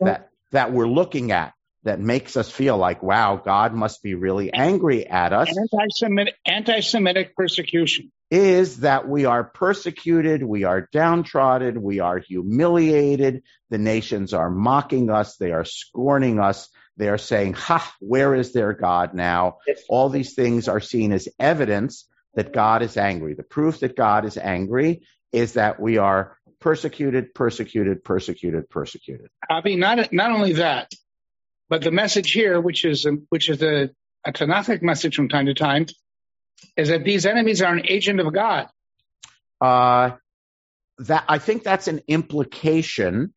that, 0.00 0.30
that 0.52 0.72
we're 0.72 0.88
looking 0.88 1.32
at 1.32 1.54
that 1.84 2.00
makes 2.00 2.36
us 2.36 2.50
feel 2.50 2.76
like, 2.76 3.02
wow, 3.02 3.40
God 3.42 3.74
must 3.74 4.02
be 4.02 4.14
really 4.14 4.52
angry 4.52 5.06
at 5.06 5.32
us 5.32 5.48
Anti-Semitic, 5.48 6.34
anti-Semitic 6.46 7.36
persecution. 7.36 8.10
is 8.30 8.80
that 8.80 9.06
we 9.06 9.26
are 9.26 9.44
persecuted, 9.44 10.42
we 10.42 10.64
are 10.64 10.88
downtrodden, 10.92 11.82
we 11.82 12.00
are 12.00 12.18
humiliated, 12.18 13.42
the 13.70 13.78
nations 13.78 14.32
are 14.32 14.50
mocking 14.50 15.10
us, 15.10 15.36
they 15.36 15.52
are 15.52 15.64
scorning 15.64 16.40
us, 16.40 16.68
they 16.96 17.08
are 17.08 17.18
saying, 17.18 17.52
Ha, 17.54 17.94
where 18.00 18.34
is 18.34 18.52
their 18.52 18.72
God 18.72 19.14
now? 19.14 19.58
All 19.88 20.08
these 20.08 20.34
things 20.34 20.68
are 20.68 20.80
seen 20.80 21.12
as 21.12 21.28
evidence 21.38 22.08
that 22.34 22.52
God 22.52 22.82
is 22.82 22.96
angry. 22.96 23.34
The 23.34 23.42
proof 23.42 23.80
that 23.80 23.96
God 23.96 24.24
is 24.24 24.38
angry 24.38 25.02
is 25.32 25.54
that 25.54 25.80
we 25.80 25.98
are 25.98 26.38
persecuted, 26.60 27.34
persecuted, 27.34 28.04
persecuted, 28.04 28.70
persecuted. 28.70 29.28
Avi, 29.50 29.76
not 29.76 30.12
not 30.12 30.30
only 30.30 30.54
that, 30.54 30.90
but 31.68 31.82
the 31.82 31.90
message 31.90 32.32
here, 32.32 32.60
which 32.60 32.84
is 32.84 33.06
which 33.28 33.48
is 33.48 33.62
a, 33.62 33.90
a 34.24 34.32
Tanakhic 34.32 34.82
message 34.82 35.16
from 35.16 35.28
time 35.28 35.46
to 35.46 35.54
time, 35.54 35.86
is 36.76 36.88
that 36.88 37.04
these 37.04 37.26
enemies 37.26 37.62
are 37.62 37.72
an 37.72 37.86
agent 37.86 38.20
of 38.20 38.32
God. 38.32 38.68
Uh, 39.60 40.12
that 40.98 41.24
I 41.28 41.38
think 41.38 41.62
that's 41.62 41.88
an 41.88 42.02
implication. 42.06 43.32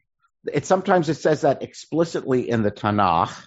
It 0.52 0.66
sometimes 0.66 1.10
it 1.10 1.16
says 1.16 1.42
that 1.42 1.64
explicitly 1.64 2.50
in 2.50 2.64
the 2.64 2.72
Tanakh, 2.72 3.46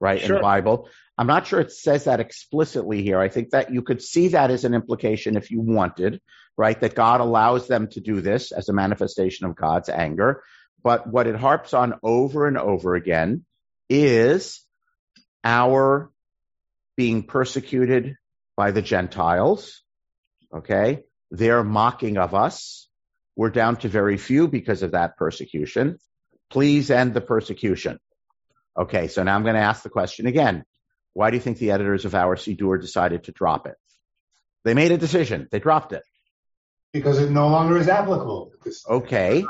right 0.00 0.22
in 0.22 0.32
the 0.32 0.40
Bible. 0.40 0.88
I'm 1.18 1.26
not 1.26 1.46
sure 1.46 1.60
it 1.60 1.70
says 1.70 2.04
that 2.04 2.20
explicitly 2.20 3.02
here. 3.02 3.20
I 3.20 3.28
think 3.28 3.50
that 3.50 3.70
you 3.70 3.82
could 3.82 4.00
see 4.00 4.28
that 4.28 4.50
as 4.50 4.64
an 4.64 4.72
implication 4.72 5.36
if 5.36 5.50
you 5.50 5.60
wanted, 5.60 6.22
right? 6.56 6.80
That 6.80 6.94
God 6.94 7.20
allows 7.20 7.68
them 7.68 7.88
to 7.88 8.00
do 8.00 8.22
this 8.22 8.52
as 8.52 8.70
a 8.70 8.72
manifestation 8.72 9.46
of 9.46 9.54
God's 9.54 9.90
anger. 9.90 10.42
But 10.82 11.06
what 11.06 11.26
it 11.26 11.36
harps 11.36 11.74
on 11.74 11.94
over 12.02 12.46
and 12.46 12.56
over 12.56 12.94
again 12.94 13.44
is 13.90 14.64
our 15.44 16.10
being 16.96 17.24
persecuted 17.24 18.14
by 18.56 18.70
the 18.70 18.82
Gentiles. 18.82 19.82
Okay. 20.54 21.02
They're 21.30 21.64
mocking 21.64 22.16
of 22.16 22.34
us. 22.34 22.88
We're 23.36 23.50
down 23.50 23.76
to 23.78 23.88
very 23.88 24.16
few 24.16 24.48
because 24.48 24.82
of 24.82 24.92
that 24.92 25.16
persecution. 25.16 25.98
Please 26.50 26.90
end 26.90 27.14
the 27.14 27.20
persecution. 27.20 27.98
Okay. 28.78 29.08
So 29.08 29.22
now 29.22 29.34
I'm 29.34 29.42
going 29.42 29.54
to 29.56 29.60
ask 29.60 29.82
the 29.82 29.90
question 29.90 30.26
again. 30.26 30.64
Why 31.12 31.30
do 31.30 31.36
you 31.36 31.42
think 31.42 31.58
the 31.58 31.72
editors 31.72 32.04
of 32.04 32.14
our 32.14 32.36
Sidur 32.36 32.80
decided 32.80 33.24
to 33.24 33.32
drop 33.32 33.66
it? 33.66 33.74
They 34.64 34.74
made 34.74 34.92
a 34.92 34.98
decision. 34.98 35.48
They 35.50 35.58
dropped 35.58 35.92
it. 35.92 36.02
because 36.92 37.18
it 37.18 37.30
no 37.30 37.48
longer 37.48 37.76
is 37.78 37.88
applicable. 37.88 38.52
Okay. 38.88 39.44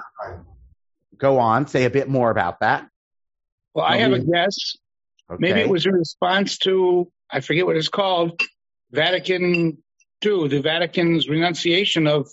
Go 1.17 1.39
on. 1.39 1.67
Say 1.67 1.85
a 1.85 1.91
bit 1.91 2.09
more 2.09 2.31
about 2.31 2.61
that. 2.61 2.87
Well, 3.75 3.85
I 3.85 3.99
have 3.99 4.13
a 4.13 4.19
guess. 4.19 4.77
Okay. 5.31 5.39
Maybe 5.39 5.61
it 5.61 5.69
was 5.69 5.87
in 5.87 5.93
response 5.93 6.59
to 6.59 7.11
I 7.31 7.41
forget 7.41 7.67
what 7.67 7.77
it's 7.77 7.89
called, 7.89 8.41
Vatican 8.91 9.79
II, 10.25 10.49
the 10.49 10.61
Vatican's 10.61 11.29
renunciation 11.29 12.07
of, 12.09 12.29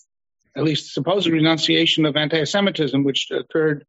at 0.55 0.63
least 0.63 0.93
supposed 0.93 1.27
renunciation 1.27 2.05
of 2.05 2.15
anti-Semitism, 2.15 3.03
which 3.03 3.29
occurred. 3.31 3.85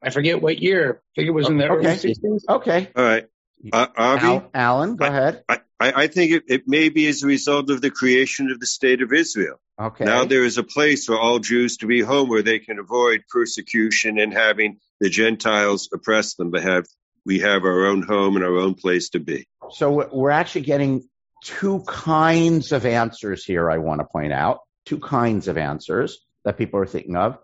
I 0.00 0.10
forget 0.10 0.40
what 0.40 0.60
year. 0.60 1.00
I 1.00 1.10
think 1.16 1.28
it 1.28 1.32
was 1.32 1.48
in 1.48 1.58
the 1.58 1.68
early 1.68 1.86
Okay. 1.88 1.96
60s. 1.96 2.40
Okay. 2.48 2.88
All 2.94 3.04
right. 3.04 3.26
Uh, 3.72 3.86
Avi, 3.96 4.26
Al- 4.26 4.50
Alan, 4.54 4.96
go 4.96 5.04
ahead. 5.04 5.44
I, 5.48 5.60
I 5.82 6.02
I 6.02 6.06
think 6.06 6.32
it, 6.32 6.44
it 6.48 6.62
may 6.66 6.88
be 6.88 7.06
as 7.08 7.22
a 7.22 7.26
result 7.26 7.70
of 7.70 7.80
the 7.80 7.90
creation 7.90 8.50
of 8.50 8.60
the 8.60 8.66
state 8.66 9.02
of 9.02 9.12
Israel. 9.12 9.56
Okay. 9.80 10.04
Now 10.04 10.24
there 10.24 10.44
is 10.44 10.58
a 10.58 10.62
place 10.62 11.06
for 11.06 11.18
all 11.18 11.38
Jews 11.38 11.78
to 11.78 11.86
be 11.86 12.00
home 12.00 12.28
where 12.28 12.42
they 12.42 12.58
can 12.58 12.78
avoid 12.78 13.24
persecution 13.28 14.18
and 14.18 14.32
having 14.32 14.78
the 15.00 15.10
Gentiles 15.10 15.88
oppress 15.92 16.34
them, 16.34 16.50
but 16.50 16.62
have 16.62 16.86
we 17.24 17.40
have 17.40 17.64
our 17.64 17.86
own 17.86 18.02
home 18.02 18.36
and 18.36 18.44
our 18.44 18.56
own 18.56 18.74
place 18.74 19.10
to 19.10 19.20
be. 19.20 19.46
So 19.70 20.08
we're- 20.12 20.34
actually 20.34 20.62
getting 20.62 21.08
two 21.44 21.82
kinds 21.86 22.72
of 22.72 22.86
answers 22.86 23.44
here. 23.44 23.70
I 23.70 23.78
want 23.78 24.00
to 24.00 24.04
point 24.04 24.32
out 24.32 24.60
two 24.86 24.98
kinds 24.98 25.48
of 25.48 25.56
answers 25.56 26.18
that 26.44 26.58
people 26.58 26.80
are 26.80 26.86
thinking 26.86 27.16
of. 27.16 27.38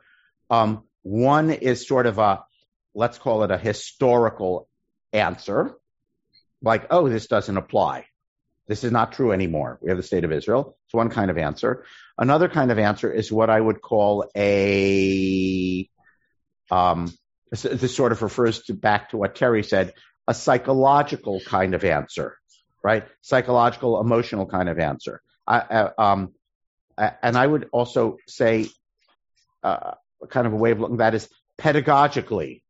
Um, 0.50 0.84
one 1.02 1.50
is 1.50 1.86
sort 1.86 2.06
of 2.06 2.18
a, 2.18 2.44
let's 2.94 3.18
call 3.18 3.44
it 3.44 3.50
a 3.50 3.58
historical 3.58 4.68
answer, 5.12 5.74
like, 6.62 6.86
oh, 6.90 7.08
this 7.08 7.26
doesn't 7.28 7.56
apply. 7.56 8.06
This 8.68 8.84
is 8.84 8.92
not 8.92 9.12
true 9.12 9.32
anymore. 9.32 9.78
We 9.80 9.88
have 9.88 9.96
the 9.96 10.02
state 10.02 10.24
of 10.24 10.32
Israel. 10.32 10.76
It's 10.84 10.94
one 10.94 11.08
kind 11.08 11.30
of 11.30 11.38
answer. 11.38 11.84
Another 12.18 12.48
kind 12.48 12.70
of 12.70 12.78
answer 12.78 13.10
is 13.10 13.32
what 13.32 13.48
I 13.48 13.58
would 13.58 13.80
call 13.80 14.30
a, 14.36 15.88
um, 16.70 17.10
this, 17.50 17.96
sort 17.96 18.12
of 18.12 18.20
refers 18.20 18.62
to 18.64 18.74
back 18.74 19.10
to 19.10 19.16
what 19.16 19.34
Terry 19.34 19.64
said, 19.64 19.94
a 20.26 20.34
psychological 20.34 21.40
kind 21.40 21.74
of 21.74 21.82
answer, 21.82 22.36
right? 22.84 23.06
Psychological, 23.22 24.00
emotional 24.02 24.44
kind 24.44 24.68
of 24.68 24.78
answer. 24.78 25.22
I, 25.46 25.58
uh, 25.58 25.90
um, 25.96 26.34
and 26.98 27.38
I 27.38 27.46
would 27.46 27.70
also 27.72 28.18
say, 28.26 28.68
uh, 29.62 29.94
kind 30.28 30.46
of 30.46 30.52
a 30.52 30.56
way 30.56 30.72
of 30.72 30.80
looking 30.80 30.96
at 30.96 30.98
that 30.98 31.14
is 31.14 31.28
pedagogically. 31.58 32.62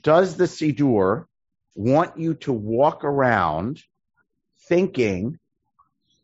Does 0.00 0.36
the 0.36 0.44
Sidur 0.44 1.26
want 1.74 2.18
you 2.18 2.34
to 2.34 2.52
walk 2.52 3.04
around 3.04 3.82
thinking 4.68 5.38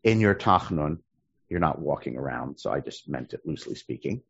in 0.03 0.19
your 0.19 0.35
Tachnun? 0.35 0.99
You're 1.49 1.59
not 1.59 1.79
walking 1.79 2.17
around, 2.17 2.59
so 2.59 2.71
I 2.71 2.79
just 2.79 3.09
meant 3.09 3.33
it 3.33 3.41
loosely 3.45 3.75
speaking. 3.75 4.21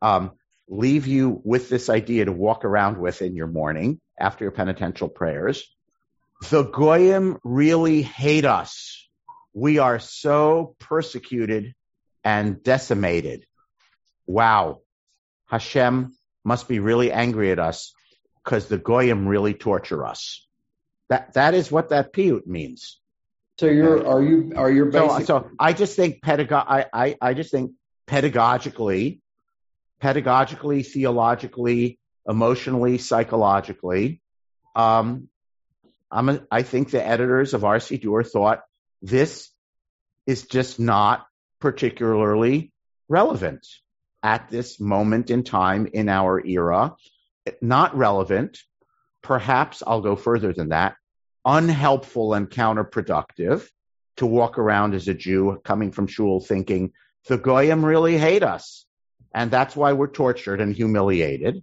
Um, 0.00 0.32
leave 0.68 1.06
you 1.06 1.40
with 1.44 1.68
this 1.68 1.88
idea 1.88 2.24
to 2.24 2.32
walk 2.32 2.64
around 2.64 2.98
with 2.98 3.22
in 3.22 3.36
your 3.36 3.46
morning 3.46 4.00
after 4.18 4.44
your 4.44 4.52
penitential 4.52 5.08
prayers. 5.08 5.66
The 6.48 6.62
Goyim 6.62 7.38
really 7.44 8.02
hate 8.02 8.46
us. 8.46 9.06
We 9.52 9.78
are 9.78 9.98
so 9.98 10.76
persecuted 10.78 11.74
and 12.24 12.62
decimated. 12.62 13.46
Wow. 14.26 14.80
Hashem 15.46 16.14
must 16.44 16.68
be 16.68 16.78
really 16.78 17.12
angry 17.12 17.50
at 17.50 17.58
us 17.58 17.92
because 18.42 18.68
the 18.68 18.78
Goyim 18.78 19.26
really 19.26 19.54
torture 19.54 20.06
us. 20.06 20.46
That, 21.08 21.34
that 21.34 21.54
is 21.54 21.70
what 21.70 21.90
that 21.90 22.12
piyut 22.12 22.46
means. 22.46 23.00
So 23.60 23.66
you're, 23.66 24.06
are 24.08 24.22
you, 24.22 24.54
are 24.56 24.70
you 24.70 24.90
So, 24.90 25.18
so 25.22 25.50
I 25.58 25.74
just 25.74 25.94
think 25.94 26.22
pedago- 26.22 26.64
I, 26.66 26.86
I, 26.90 27.16
I 27.20 27.34
just 27.34 27.50
think 27.50 27.72
pedagogically, 28.06 29.20
pedagogically, 30.02 30.86
theologically, 30.86 31.98
emotionally, 32.26 32.96
psychologically, 32.96 34.22
um, 34.74 35.28
I'm 36.10 36.30
a, 36.30 36.46
I 36.50 36.62
think 36.62 36.90
the 36.90 37.06
editors 37.06 37.52
of 37.52 37.66
our 37.66 37.76
Siddur 37.80 38.26
thought 38.26 38.62
this 39.02 39.50
is 40.26 40.46
just 40.46 40.80
not 40.80 41.26
particularly 41.60 42.72
relevant 43.10 43.66
at 44.22 44.48
this 44.48 44.80
moment 44.80 45.28
in 45.28 45.44
time 45.44 45.86
in 45.92 46.08
our 46.08 46.42
era. 46.42 46.96
Not 47.60 47.94
relevant. 47.94 48.58
Perhaps 49.22 49.82
I'll 49.86 50.00
go 50.00 50.16
further 50.16 50.54
than 50.54 50.70
that. 50.70 50.96
Unhelpful 51.44 52.34
and 52.34 52.50
counterproductive 52.50 53.68
to 54.16 54.26
walk 54.26 54.58
around 54.58 54.94
as 54.94 55.08
a 55.08 55.14
Jew 55.14 55.60
coming 55.64 55.92
from 55.92 56.06
shul 56.06 56.40
thinking 56.40 56.92
the 57.28 57.38
goyim 57.38 57.84
really 57.84 58.16
hate 58.16 58.42
us, 58.42 58.86
and 59.34 59.50
that's 59.50 59.76
why 59.76 59.92
we're 59.92 60.10
tortured 60.10 60.60
and 60.60 60.74
humiliated. 60.74 61.62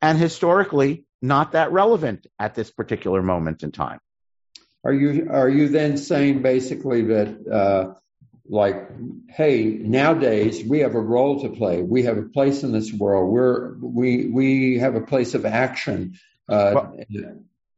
And 0.00 0.18
historically, 0.18 1.04
not 1.22 1.52
that 1.52 1.72
relevant 1.72 2.26
at 2.38 2.54
this 2.54 2.70
particular 2.70 3.22
moment 3.22 3.62
in 3.62 3.72
time. 3.72 4.00
Are 4.84 4.92
you 4.92 5.28
are 5.30 5.48
you 5.48 5.68
then 5.68 5.96
saying 5.96 6.42
basically 6.42 7.02
that 7.06 7.48
uh, 7.50 7.94
like, 8.46 8.90
hey, 9.30 9.64
nowadays 9.64 10.62
we 10.62 10.80
have 10.80 10.94
a 10.94 11.00
role 11.00 11.42
to 11.42 11.48
play. 11.48 11.82
We 11.82 12.02
have 12.02 12.18
a 12.18 12.22
place 12.22 12.62
in 12.62 12.72
this 12.72 12.92
world. 12.92 13.32
We're 13.32 13.74
we 13.78 14.26
we 14.26 14.78
have 14.78 14.94
a 14.94 15.00
place 15.00 15.34
of 15.34 15.46
action. 15.46 16.18
Uh, 16.46 16.72
well, 16.74 16.98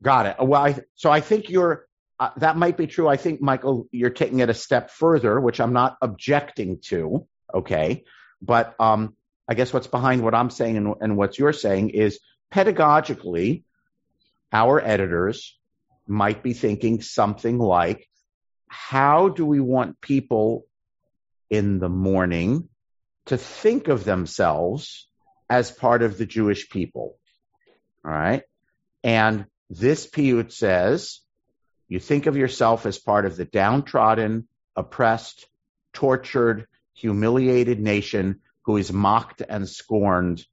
got 0.06 0.26
it. 0.26 0.36
Well, 0.38 0.62
I, 0.62 0.78
so 0.94 1.10
I 1.10 1.20
think 1.20 1.50
you're 1.50 1.84
uh, 2.20 2.30
that 2.36 2.56
might 2.56 2.76
be 2.76 2.86
true. 2.86 3.08
I 3.08 3.16
think 3.16 3.42
Michael, 3.42 3.88
you're 3.90 4.10
taking 4.10 4.38
it 4.38 4.48
a 4.48 4.54
step 4.54 4.90
further, 4.90 5.38
which 5.38 5.60
I'm 5.60 5.72
not 5.72 5.96
objecting 6.00 6.78
to. 6.90 7.26
Okay, 7.52 8.04
but 8.40 8.74
um, 8.78 9.16
I 9.48 9.54
guess 9.54 9.72
what's 9.72 9.88
behind 9.88 10.22
what 10.22 10.34
I'm 10.34 10.50
saying 10.50 10.76
and, 10.76 10.94
and 11.00 11.16
what 11.16 11.38
you're 11.38 11.52
saying 11.52 11.90
is 11.90 12.20
pedagogically, 12.54 13.64
our 14.52 14.80
editors 14.80 15.58
might 16.06 16.40
be 16.40 16.52
thinking 16.52 17.02
something 17.02 17.58
like, 17.58 18.08
how 18.68 19.28
do 19.28 19.44
we 19.44 19.58
want 19.58 20.00
people 20.00 20.66
in 21.50 21.80
the 21.80 21.88
morning 21.88 22.68
to 23.26 23.36
think 23.36 23.88
of 23.88 24.04
themselves 24.04 25.08
as 25.50 25.72
part 25.72 26.02
of 26.02 26.16
the 26.16 26.26
Jewish 26.26 26.70
people? 26.70 27.18
All 28.04 28.12
right. 28.12 28.42
And 29.02 29.46
this 29.70 30.06
piyut 30.06 30.52
says, 30.52 31.20
you 31.88 31.98
think 32.00 32.26
of 32.26 32.36
yourself 32.36 32.86
as 32.86 32.98
part 32.98 33.26
of 33.26 33.36
the 33.36 33.44
downtrodden, 33.44 34.48
oppressed, 34.74 35.46
tortured, 35.92 36.66
humiliated 36.94 37.80
nation 37.80 38.40
who 38.62 38.76
is 38.76 38.92
mocked 38.92 39.42
and 39.48 39.68
scorned 39.68 40.44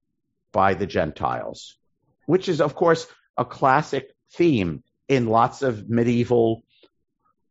by 0.51 0.75
the 0.75 0.85
Gentiles, 0.85 1.77
which 2.25 2.47
is, 2.47 2.61
of 2.61 2.75
course, 2.75 3.07
a 3.37 3.45
classic 3.45 4.11
theme 4.33 4.83
in 5.07 5.27
lots 5.27 5.61
of 5.61 5.89
medieval 5.89 6.63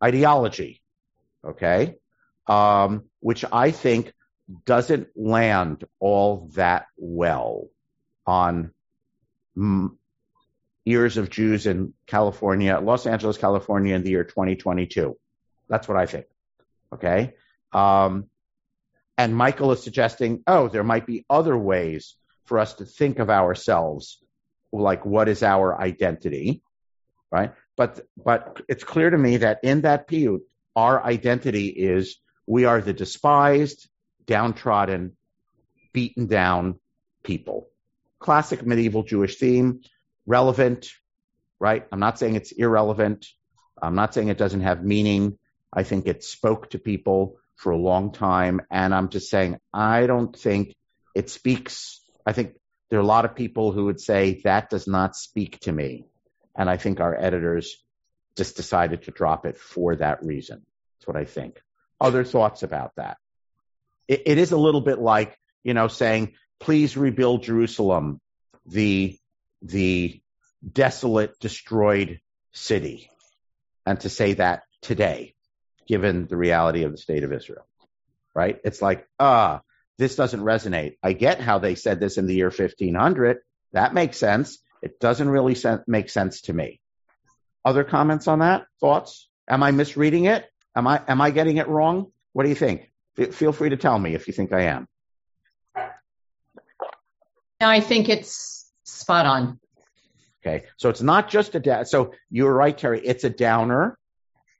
ideology. 0.02 0.80
Okay. 1.44 1.96
Um, 2.46 3.04
which 3.20 3.44
I 3.50 3.70
think 3.70 4.12
doesn't 4.64 5.08
land 5.16 5.84
all 6.00 6.50
that 6.54 6.86
well 6.96 7.68
on 8.26 8.72
ears 10.84 11.16
of 11.16 11.30
Jews 11.30 11.66
in 11.66 11.94
California, 12.06 12.78
Los 12.80 13.06
Angeles, 13.06 13.38
California 13.38 13.94
in 13.94 14.02
the 14.02 14.10
year 14.10 14.24
2022. 14.24 15.16
That's 15.68 15.88
what 15.88 15.96
I 15.96 16.06
think. 16.06 16.26
Okay. 16.92 17.34
Um, 17.72 18.26
and 19.16 19.36
Michael 19.36 19.72
is 19.72 19.82
suggesting, 19.82 20.42
oh, 20.46 20.68
there 20.68 20.84
might 20.84 21.06
be 21.06 21.24
other 21.30 21.56
ways 21.56 22.16
for 22.44 22.58
us 22.58 22.74
to 22.74 22.84
think 22.84 23.18
of 23.18 23.30
ourselves, 23.30 24.18
like 24.72 25.06
what 25.06 25.28
is 25.28 25.42
our 25.42 25.80
identity, 25.80 26.62
right? 27.30 27.52
But 27.76 28.00
but 28.16 28.60
it's 28.68 28.84
clear 28.84 29.10
to 29.10 29.18
me 29.18 29.38
that 29.38 29.60
in 29.62 29.82
that 29.82 30.08
piyut, 30.08 30.40
our 30.74 31.02
identity 31.02 31.68
is 31.68 32.18
we 32.46 32.64
are 32.64 32.80
the 32.80 32.92
despised, 32.92 33.88
downtrodden, 34.26 35.16
beaten 35.92 36.26
down 36.26 36.78
people. 37.22 37.68
Classic 38.18 38.64
medieval 38.64 39.02
Jewish 39.02 39.38
theme, 39.38 39.80
relevant, 40.26 40.88
right? 41.58 41.86
I'm 41.90 42.00
not 42.00 42.18
saying 42.18 42.36
it's 42.36 42.52
irrelevant. 42.52 43.26
I'm 43.80 43.94
not 43.94 44.14
saying 44.14 44.28
it 44.28 44.38
doesn't 44.38 44.60
have 44.60 44.84
meaning. 44.84 45.38
I 45.72 45.82
think 45.82 46.06
it 46.06 46.24
spoke 46.24 46.70
to 46.70 46.78
people 46.78 47.38
for 47.56 47.72
a 47.72 47.76
long 47.76 48.12
time. 48.12 48.60
And 48.70 48.94
I'm 48.94 49.08
just 49.08 49.30
saying, 49.30 49.58
I 49.72 50.06
don't 50.06 50.36
think 50.36 50.74
it 51.14 51.30
speaks. 51.30 52.00
I 52.26 52.32
think 52.32 52.54
there 52.90 52.98
are 52.98 53.02
a 53.02 53.06
lot 53.06 53.24
of 53.24 53.34
people 53.34 53.72
who 53.72 53.86
would 53.86 54.00
say 54.00 54.40
that 54.44 54.70
does 54.70 54.86
not 54.86 55.16
speak 55.16 55.60
to 55.60 55.72
me. 55.72 56.06
And 56.56 56.68
I 56.68 56.76
think 56.76 57.00
our 57.00 57.18
editors 57.18 57.82
just 58.36 58.56
decided 58.56 59.02
to 59.04 59.10
drop 59.10 59.46
it 59.46 59.58
for 59.58 59.96
that 59.96 60.22
reason. 60.22 60.64
That's 60.98 61.08
what 61.08 61.16
I 61.16 61.24
think. 61.24 61.60
Other 62.00 62.24
thoughts 62.24 62.62
about 62.62 62.92
that? 62.96 63.16
it, 64.08 64.22
it 64.26 64.38
is 64.38 64.52
a 64.52 64.56
little 64.56 64.80
bit 64.80 64.98
like, 64.98 65.36
you 65.64 65.74
know, 65.74 65.88
saying, 65.88 66.34
please 66.60 66.96
rebuild 66.96 67.42
Jerusalem, 67.42 68.20
the, 68.66 69.18
the 69.62 70.20
desolate, 70.70 71.38
destroyed 71.38 72.20
city. 72.52 73.10
And 73.86 73.98
to 74.00 74.08
say 74.08 74.34
that 74.34 74.62
today 74.80 75.34
given 75.88 76.26
the 76.26 76.36
reality 76.36 76.84
of 76.84 76.92
the 76.92 76.98
state 76.98 77.24
of 77.24 77.32
Israel, 77.32 77.66
right? 78.34 78.58
It's 78.64 78.80
like, 78.80 79.06
ah, 79.18 79.56
uh, 79.56 79.60
this 79.98 80.16
doesn't 80.16 80.40
resonate. 80.40 80.96
I 81.02 81.12
get 81.12 81.40
how 81.40 81.58
they 81.58 81.74
said 81.74 82.00
this 82.00 82.18
in 82.18 82.26
the 82.26 82.34
year 82.34 82.50
1500. 82.50 83.38
That 83.72 83.94
makes 83.94 84.16
sense. 84.16 84.58
It 84.82 84.98
doesn't 84.98 85.28
really 85.28 85.54
sen- 85.54 85.84
make 85.86 86.10
sense 86.10 86.42
to 86.42 86.52
me. 86.52 86.80
Other 87.64 87.84
comments 87.84 88.26
on 88.26 88.40
that? 88.40 88.66
Thoughts? 88.80 89.28
Am 89.48 89.62
I 89.62 89.70
misreading 89.70 90.24
it? 90.24 90.46
Am 90.74 90.86
I 90.86 91.02
am 91.06 91.20
I 91.20 91.30
getting 91.30 91.58
it 91.58 91.68
wrong? 91.68 92.10
What 92.32 92.44
do 92.44 92.48
you 92.48 92.54
think? 92.54 92.90
F- 93.18 93.34
feel 93.34 93.52
free 93.52 93.70
to 93.70 93.76
tell 93.76 93.98
me 93.98 94.14
if 94.14 94.26
you 94.26 94.32
think 94.32 94.52
I 94.52 94.62
am. 94.62 94.88
I 97.60 97.80
think 97.80 98.08
it's 98.08 98.61
spot 98.92 99.26
on. 99.26 99.58
Okay, 100.44 100.64
so 100.76 100.88
it's 100.88 101.02
not 101.02 101.30
just 101.30 101.54
a 101.54 101.60
da- 101.60 101.84
so 101.84 102.14
you're 102.30 102.52
right, 102.52 102.76
Terry. 102.76 103.00
It's 103.04 103.24
a 103.24 103.30
downer 103.30 103.96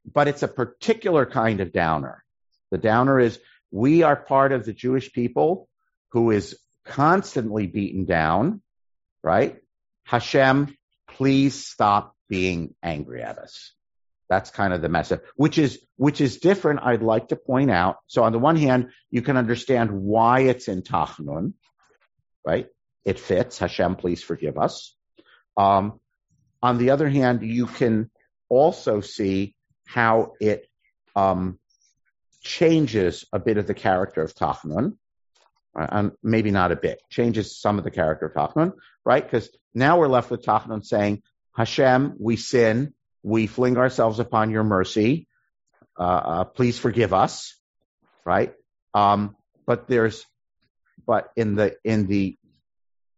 but 0.04 0.28
it's 0.28 0.42
a 0.42 0.48
particular 0.48 1.26
kind 1.26 1.60
of 1.60 1.72
downer. 1.72 2.24
The 2.70 2.78
downer 2.78 3.20
is 3.20 3.38
we 3.70 4.02
are 4.02 4.16
part 4.16 4.52
of 4.52 4.64
the 4.64 4.72
Jewish 4.72 5.12
people 5.12 5.68
who 6.10 6.30
is 6.30 6.58
constantly 6.84 7.66
beaten 7.66 8.04
down, 8.04 8.62
right? 9.22 9.58
Hashem, 10.04 10.76
please 11.08 11.66
stop 11.66 12.14
being 12.28 12.74
angry 12.82 13.22
at 13.22 13.38
us. 13.38 13.72
That's 14.28 14.50
kind 14.50 14.72
of 14.72 14.80
the 14.80 14.88
message, 14.88 15.20
which 15.36 15.58
is, 15.58 15.78
which 15.96 16.20
is 16.20 16.38
different. 16.38 16.80
I'd 16.82 17.02
like 17.02 17.28
to 17.28 17.36
point 17.36 17.70
out. 17.70 17.96
So 18.06 18.24
on 18.24 18.32
the 18.32 18.38
one 18.38 18.56
hand, 18.56 18.90
you 19.10 19.20
can 19.20 19.36
understand 19.36 19.90
why 19.90 20.40
it's 20.40 20.68
in 20.68 20.82
Tachnun, 20.82 21.52
right? 22.44 22.66
It 23.04 23.18
fits. 23.18 23.58
Hashem, 23.58 23.96
please 23.96 24.22
forgive 24.22 24.58
us. 24.58 24.94
Um, 25.56 26.00
on 26.62 26.78
the 26.78 26.90
other 26.90 27.08
hand, 27.08 27.42
you 27.42 27.66
can 27.66 28.10
also 28.48 29.00
see 29.00 29.54
how 29.86 30.32
it 30.40 30.66
um, 31.16 31.58
changes 32.42 33.24
a 33.32 33.38
bit 33.38 33.58
of 33.58 33.66
the 33.66 33.74
character 33.74 34.22
of 34.22 34.34
Tachnun, 34.34 34.96
uh, 35.78 35.86
and 35.90 36.12
maybe 36.22 36.50
not 36.50 36.72
a 36.72 36.76
bit, 36.76 37.02
changes 37.10 37.58
some 37.58 37.78
of 37.78 37.84
the 37.84 37.90
character 37.90 38.26
of 38.26 38.34
Tachnun, 38.34 38.72
right? 39.04 39.24
Because 39.24 39.50
now 39.74 39.98
we're 39.98 40.08
left 40.08 40.30
with 40.30 40.44
Tachnun 40.44 40.84
saying, 40.84 41.22
Hashem, 41.54 42.14
we 42.18 42.36
sin, 42.36 42.94
we 43.22 43.46
fling 43.46 43.76
ourselves 43.76 44.18
upon 44.18 44.50
your 44.50 44.64
mercy, 44.64 45.26
uh, 45.98 46.02
uh, 46.02 46.44
please 46.44 46.78
forgive 46.78 47.12
us, 47.12 47.56
right? 48.24 48.54
Um, 48.94 49.36
but 49.66 49.88
there's, 49.88 50.24
but 51.06 51.30
in 51.36 51.56
the 51.56 51.76
in 51.84 52.06
the 52.06 52.38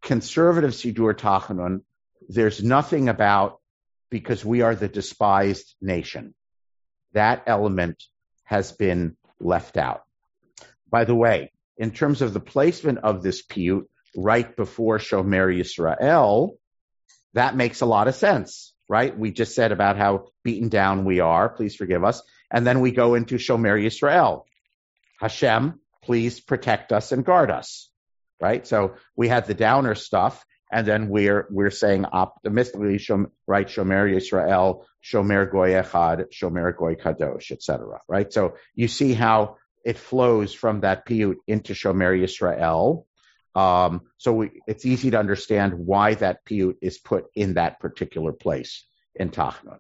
conservative 0.04 0.70
Sidur 0.70 1.14
Tachanun, 1.14 1.80
there's 2.28 2.62
nothing 2.62 3.08
about 3.08 3.58
because 4.10 4.44
we 4.44 4.62
are 4.62 4.76
the 4.76 4.88
despised 4.88 5.74
nation 5.80 6.34
that 7.14 7.44
element 7.46 8.04
has 8.44 8.72
been 8.72 9.16
left 9.40 9.76
out. 9.76 10.02
By 10.90 11.04
the 11.04 11.14
way, 11.14 11.50
in 11.78 11.90
terms 11.90 12.22
of 12.22 12.34
the 12.34 12.40
placement 12.40 12.98
of 12.98 13.22
this 13.22 13.44
piyut, 13.44 13.84
right 14.16 14.54
before 14.54 14.98
Shomer 14.98 15.52
Yisrael, 15.52 16.56
that 17.32 17.56
makes 17.56 17.80
a 17.80 17.86
lot 17.86 18.06
of 18.06 18.14
sense, 18.14 18.74
right? 18.88 19.16
We 19.16 19.32
just 19.32 19.54
said 19.54 19.72
about 19.72 19.96
how 19.96 20.28
beaten 20.44 20.68
down 20.68 21.04
we 21.04 21.20
are. 21.20 21.48
Please 21.48 21.74
forgive 21.74 22.04
us. 22.04 22.22
And 22.50 22.66
then 22.66 22.80
we 22.80 22.92
go 22.92 23.14
into 23.14 23.36
Shomer 23.36 23.82
Yisrael. 23.82 24.42
Hashem, 25.18 25.80
please 26.02 26.38
protect 26.38 26.92
us 26.92 27.10
and 27.10 27.24
guard 27.24 27.50
us, 27.50 27.90
right? 28.44 28.66
So 28.66 28.96
we 29.16 29.26
had 29.28 29.46
the 29.46 29.54
downer 29.54 29.94
stuff, 29.94 30.44
and 30.70 30.86
then 30.86 31.08
we're 31.08 31.46
we're 31.50 31.70
saying 31.70 32.04
optimistically, 32.04 32.98
right? 33.46 33.68
Shomer 33.74 34.04
Yisrael, 34.14 34.84
Shomer 35.02 35.50
Goy 35.50 35.70
Echad, 35.82 36.18
Shomer 36.30 36.76
Goy 36.76 36.94
Kadosh, 36.94 37.50
etc. 37.50 38.00
Right? 38.06 38.30
So 38.30 38.42
you 38.74 38.88
see 38.88 39.14
how 39.14 39.56
it 39.82 39.96
flows 39.96 40.52
from 40.52 40.80
that 40.80 41.06
piyut 41.06 41.36
into 41.46 41.72
Shomer 41.72 42.12
Yisrael. 42.22 43.04
Um, 43.54 44.02
so 44.18 44.32
we, 44.34 44.46
it's 44.66 44.84
easy 44.84 45.10
to 45.12 45.18
understand 45.18 45.72
why 45.90 46.14
that 46.14 46.44
piyut 46.44 46.76
is 46.82 46.98
put 46.98 47.24
in 47.34 47.54
that 47.54 47.80
particular 47.80 48.32
place 48.32 48.84
in 49.14 49.30
Tachnun. 49.30 49.78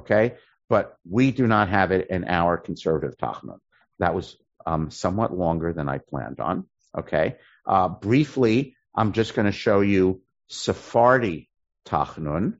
Okay, 0.00 0.34
but 0.68 0.96
we 1.08 1.30
do 1.30 1.46
not 1.46 1.70
have 1.70 1.92
it 1.92 2.08
in 2.10 2.24
our 2.24 2.58
conservative 2.58 3.16
Tachnun. 3.16 3.60
That 4.00 4.14
was 4.14 4.36
um, 4.66 4.90
somewhat 4.90 5.32
longer 5.32 5.72
than 5.72 5.88
I 5.88 5.98
planned 6.10 6.40
on. 6.40 6.66
Okay, 6.98 7.36
uh, 7.66 7.88
briefly, 7.88 8.76
I'm 8.94 9.12
just 9.12 9.34
going 9.34 9.46
to 9.46 9.52
show 9.52 9.80
you 9.80 10.22
Sephardi 10.48 11.48
Tachnun, 11.86 12.58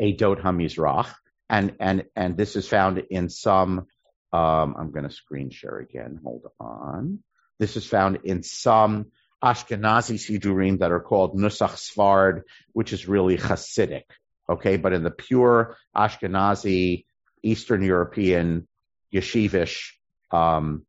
Edot 0.00 0.40
Hamizrach, 0.40 1.12
and 1.48 1.74
and 1.80 2.04
and 2.14 2.36
this 2.36 2.56
is 2.56 2.68
found 2.68 3.02
in 3.10 3.28
some. 3.28 3.86
Um, 4.30 4.76
I'm 4.78 4.90
going 4.90 5.08
to 5.08 5.14
screen 5.14 5.48
share 5.50 5.78
again. 5.78 6.20
Hold 6.22 6.48
on. 6.60 7.20
This 7.58 7.76
is 7.76 7.86
found 7.86 8.20
in 8.24 8.42
some 8.42 9.06
Ashkenazi 9.42 10.18
Siddurim 10.18 10.80
that 10.80 10.92
are 10.92 11.00
called 11.00 11.34
Nusach 11.34 11.76
Sfard, 11.76 12.42
which 12.72 12.92
is 12.92 13.08
really 13.08 13.38
Hasidic. 13.38 14.04
Okay, 14.50 14.76
but 14.76 14.92
in 14.92 15.02
the 15.02 15.10
pure 15.10 15.76
Ashkenazi, 15.96 17.04
Eastern 17.42 17.82
European, 17.82 18.68
Yeshivish 19.12 19.92
um, 20.30 20.84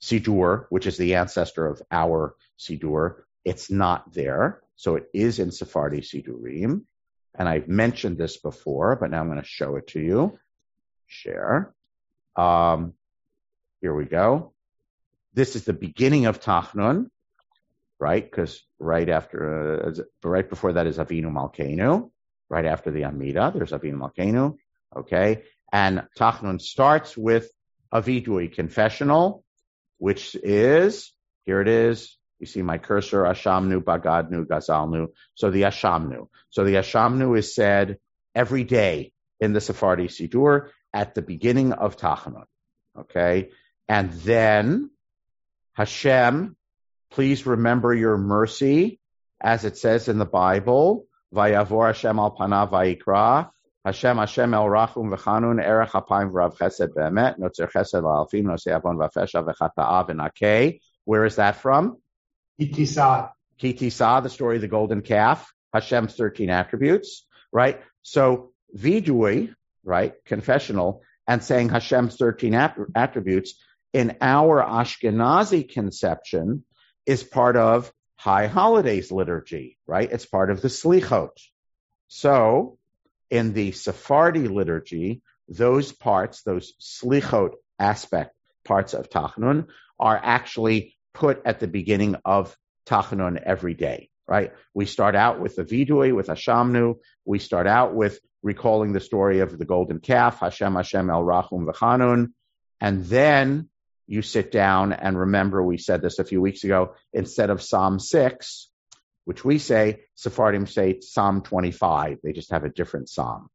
Siddur, 0.00 0.66
which 0.70 0.86
is 0.86 0.96
the 0.96 1.16
ancestor 1.16 1.66
of 1.66 1.82
our 1.90 2.34
Siddur, 2.58 3.22
it's 3.44 3.70
not 3.70 4.12
there. 4.12 4.62
So 4.76 4.96
it 4.96 5.08
is 5.12 5.38
in 5.38 5.50
Sephardi 5.50 6.00
Siddurim. 6.00 6.82
And 7.36 7.48
I've 7.48 7.68
mentioned 7.68 8.16
this 8.16 8.36
before, 8.36 8.96
but 8.96 9.10
now 9.10 9.20
I'm 9.20 9.28
going 9.28 9.40
to 9.40 9.46
show 9.46 9.76
it 9.76 9.88
to 9.88 10.00
you. 10.00 10.38
Share. 11.06 11.74
Um, 12.36 12.94
here 13.80 13.94
we 13.94 14.04
go. 14.04 14.52
This 15.34 15.56
is 15.56 15.64
the 15.64 15.72
beginning 15.72 16.26
of 16.26 16.40
Tachnun, 16.40 17.10
right? 17.98 18.24
Because 18.24 18.62
right 18.78 19.08
after, 19.08 19.86
uh, 19.86 20.28
right 20.28 20.48
before 20.48 20.74
that 20.74 20.86
is 20.86 20.98
Avinu 20.98 21.26
Malkeinu. 21.26 22.10
Right 22.48 22.66
after 22.66 22.90
the 22.90 23.04
Amida, 23.04 23.52
there's 23.54 23.72
Avinu 23.72 23.96
Malkeinu. 23.96 24.56
Okay. 24.94 25.42
And 25.72 26.04
Tachnun 26.16 26.60
starts 26.60 27.16
with 27.16 27.50
a 27.90 28.00
vidui 28.00 28.52
confessional, 28.52 29.44
which 29.98 30.36
is, 30.36 31.12
here 31.46 31.60
it 31.60 31.68
is. 31.68 32.16
You 32.44 32.46
see 32.46 32.60
my 32.60 32.76
cursor, 32.76 33.22
Ashamnu, 33.22 33.82
Bagadnu, 33.82 34.44
Gazalnu. 34.44 35.06
So 35.34 35.50
the 35.50 35.62
Ashamnu. 35.62 36.28
So 36.50 36.64
the 36.64 36.74
Ashamnu 36.74 37.38
is 37.38 37.54
said 37.54 37.96
every 38.34 38.64
day 38.64 39.12
in 39.40 39.54
the 39.54 39.62
Sephardi 39.62 40.08
Siddur 40.08 40.68
at 40.92 41.14
the 41.14 41.22
beginning 41.22 41.72
of 41.72 41.96
Tachanun. 41.96 42.44
Okay. 42.98 43.48
And 43.88 44.12
then 44.12 44.90
Hashem, 45.72 46.54
please 47.12 47.46
remember 47.46 47.94
your 47.94 48.18
mercy, 48.18 49.00
as 49.40 49.64
it 49.64 49.78
says 49.78 50.08
in 50.08 50.18
the 50.18 50.26
Bible. 50.26 51.06
Vayavor 51.34 51.86
Hashem 51.86 52.18
al 52.18 52.36
panav 52.36 52.72
vayikra. 52.72 53.48
Hashem 53.86 54.18
Hashem 54.18 54.52
el 54.52 54.66
rachum 54.66 55.16
v'chanun 55.16 55.64
erech 55.64 55.92
hapayim 55.92 56.30
v'rav 56.30 56.58
chesed 56.58 56.94
be'emet 56.94 57.38
notzer 57.38 57.72
chesed 57.72 58.02
la'alfim 58.02 58.44
nosei 58.44 58.76
avon 58.76 58.98
v'fesha 58.98 59.42
v'chata'a 59.42 60.06
v'nakei. 60.10 60.80
Where 61.06 61.24
is 61.24 61.36
that 61.36 61.56
from? 61.56 61.96
Ki 62.58 62.70
Tisa. 62.70 63.30
Kitisa, 63.60 64.22
the 64.22 64.30
story 64.30 64.56
of 64.56 64.62
the 64.62 64.68
golden 64.68 65.02
calf. 65.02 65.52
Hashem's 65.72 66.14
13 66.14 66.50
attributes, 66.50 67.26
right? 67.52 67.82
So 68.02 68.52
vidui, 68.76 69.52
right, 69.82 70.14
confessional, 70.24 71.02
and 71.26 71.42
saying 71.42 71.68
Hashem's 71.68 72.16
13 72.16 72.54
attributes 72.94 73.54
in 73.92 74.16
our 74.20 74.62
Ashkenazi 74.62 75.68
conception 75.68 76.64
is 77.06 77.24
part 77.24 77.56
of 77.56 77.92
High 78.16 78.46
Holidays 78.46 79.10
liturgy, 79.10 79.78
right? 79.86 80.10
It's 80.10 80.26
part 80.26 80.50
of 80.50 80.62
the 80.62 80.68
Slichot. 80.68 81.36
So 82.08 82.78
in 83.30 83.52
the 83.52 83.72
Sephardi 83.72 84.46
liturgy, 84.46 85.22
those 85.48 85.92
parts, 85.92 86.42
those 86.42 86.72
slichot 86.80 87.54
aspect 87.78 88.34
parts 88.64 88.94
of 88.94 89.10
Tachnun, 89.10 89.66
are 89.98 90.20
actually 90.22 90.93
put 91.14 91.40
at 91.46 91.60
the 91.60 91.68
beginning 91.68 92.16
of 92.24 92.54
Tachanun 92.86 93.40
every 93.42 93.74
day, 93.74 94.10
right? 94.26 94.52
We 94.74 94.84
start 94.84 95.16
out 95.16 95.40
with 95.40 95.56
the 95.56 95.64
Vidui, 95.64 96.14
with 96.14 96.26
Hashamnu. 96.26 96.96
We 97.24 97.38
start 97.38 97.66
out 97.66 97.94
with 97.94 98.18
recalling 98.42 98.92
the 98.92 99.00
story 99.00 99.40
of 99.40 99.56
the 99.56 99.64
golden 99.64 100.00
calf, 100.00 100.40
Hashem, 100.40 100.74
Hashem, 100.74 101.08
El 101.08 101.22
Rachum, 101.22 101.66
V'chanun. 101.66 102.32
And 102.80 103.04
then 103.06 103.70
you 104.06 104.20
sit 104.20 104.52
down 104.52 104.92
and 104.92 105.18
remember, 105.18 105.62
we 105.62 105.78
said 105.78 106.02
this 106.02 106.18
a 106.18 106.24
few 106.24 106.42
weeks 106.42 106.64
ago, 106.64 106.94
instead 107.12 107.48
of 107.48 107.62
Psalm 107.62 107.98
6, 107.98 108.68
which 109.24 109.44
we 109.44 109.58
say, 109.58 110.00
Sephardim 110.16 110.66
say 110.66 111.00
Psalm 111.00 111.40
25. 111.40 112.18
They 112.22 112.32
just 112.32 112.50
have 112.50 112.64
a 112.64 112.68
different 112.68 113.08
Psalm. 113.08 113.48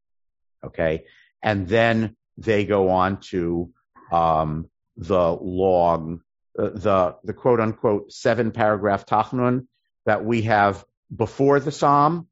Okay. 0.65 1.05
And 1.43 1.67
then 1.67 2.15
they 2.37 2.65
go 2.65 2.89
on 2.89 3.19
to, 3.29 3.71
um, 4.11 4.69
the 4.97 5.31
long, 5.31 6.21
the, 6.67 7.15
the 7.23 7.33
quote 7.33 7.59
unquote 7.59 8.11
seven 8.11 8.51
paragraph 8.51 9.05
Tachnun 9.05 9.67
that 10.05 10.23
we 10.25 10.43
have 10.43 10.83
before 11.15 11.59
the 11.59 11.71
Psalm, 11.71 12.27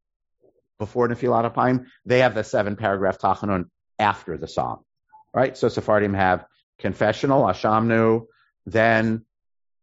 before 0.79 1.07
Nefilat 1.07 1.51
Apayim. 1.51 1.85
They 2.05 2.19
have 2.19 2.35
the 2.35 2.43
seven 2.43 2.75
paragraph 2.75 3.19
Tachnun 3.19 3.69
after 3.99 4.37
the 4.37 4.47
Psalm. 4.47 4.79
Right. 5.33 5.57
So 5.57 5.69
Sephardim 5.69 6.13
have 6.13 6.45
confessional, 6.79 7.43
Ashamnu, 7.43 8.25
then 8.65 9.25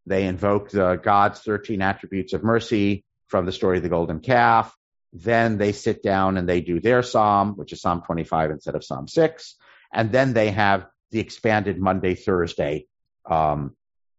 they 0.06 0.26
invoke 0.26 0.70
the 0.70 0.96
God's 0.96 1.40
13 1.40 1.80
attributes 1.80 2.32
of 2.32 2.42
mercy, 2.44 3.04
from 3.28 3.46
the 3.46 3.52
story 3.52 3.78
of 3.78 3.82
the 3.82 3.88
golden 3.88 4.20
calf. 4.20 4.76
Then 5.12 5.58
they 5.58 5.72
sit 5.72 6.02
down 6.02 6.36
and 6.36 6.48
they 6.48 6.60
do 6.60 6.80
their 6.80 7.02
psalm, 7.02 7.56
which 7.56 7.72
is 7.72 7.80
Psalm 7.80 8.02
25 8.02 8.50
instead 8.50 8.74
of 8.74 8.84
Psalm 8.84 9.08
6. 9.08 9.56
And 9.92 10.12
then 10.12 10.34
they 10.34 10.50
have 10.50 10.86
the 11.10 11.20
expanded 11.20 11.80
Monday, 11.80 12.14
Thursday, 12.14 12.86
um, 13.28 13.74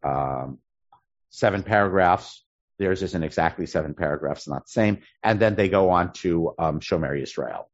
um, 0.06 0.60
seven 1.30 1.64
paragraphs. 1.64 2.44
Theirs 2.78 3.04
isn't 3.04 3.24
exactly 3.24 3.66
seven 3.66 3.94
paragraphs, 3.94 4.48
not 4.48 4.66
the 4.66 4.72
same. 4.72 5.00
And 5.24 5.40
then 5.40 5.56
they 5.56 5.70
go 5.70 5.90
on 5.90 6.14
to 6.14 6.54
um, 6.60 6.80
Shomer 6.80 7.20
Israel. 7.22 7.70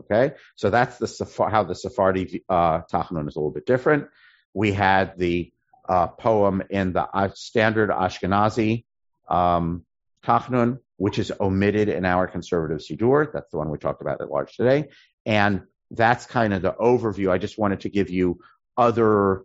Okay, 0.00 0.34
so 0.56 0.70
that's 0.70 0.96
the 0.96 1.48
how 1.50 1.64
the 1.64 1.74
Sephardi 1.74 2.42
uh, 2.48 2.80
Tachanun 2.90 3.28
is 3.28 3.36
a 3.36 3.38
little 3.38 3.50
bit 3.50 3.66
different. 3.66 4.08
We 4.54 4.72
had 4.72 5.18
the 5.18 5.52
uh, 5.86 6.06
poem 6.06 6.62
in 6.70 6.94
the 6.94 7.02
uh, 7.02 7.30
standard 7.34 7.90
Ashkenazi 7.90 8.84
um, 9.28 9.84
Tachnun, 10.24 10.78
which 10.96 11.18
is 11.18 11.32
omitted 11.38 11.88
in 11.88 12.04
our 12.04 12.26
conservative 12.26 12.78
Siddur. 12.78 13.30
That's 13.32 13.50
the 13.50 13.58
one 13.58 13.70
we 13.70 13.78
talked 13.78 14.00
about 14.00 14.20
at 14.20 14.30
large 14.30 14.56
today. 14.56 14.88
And 15.26 15.62
that's 15.90 16.26
kind 16.26 16.54
of 16.54 16.62
the 16.62 16.72
overview. 16.72 17.30
I 17.30 17.38
just 17.38 17.58
wanted 17.58 17.80
to 17.80 17.90
give 17.90 18.10
you 18.10 18.40
other 18.76 19.42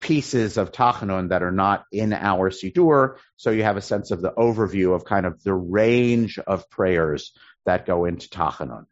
pieces 0.00 0.56
of 0.56 0.72
Tachanun 0.72 1.28
that 1.28 1.42
are 1.42 1.52
not 1.52 1.84
in 1.92 2.12
our 2.12 2.50
Siddur, 2.50 3.16
so 3.36 3.50
you 3.50 3.62
have 3.62 3.76
a 3.76 3.82
sense 3.82 4.10
of 4.10 4.22
the 4.22 4.32
overview 4.32 4.94
of 4.94 5.04
kind 5.04 5.26
of 5.26 5.42
the 5.42 5.54
range 5.54 6.38
of 6.38 6.68
prayers 6.70 7.32
that 7.66 7.86
go 7.86 8.06
into 8.06 8.28
Tachanun. 8.28 8.86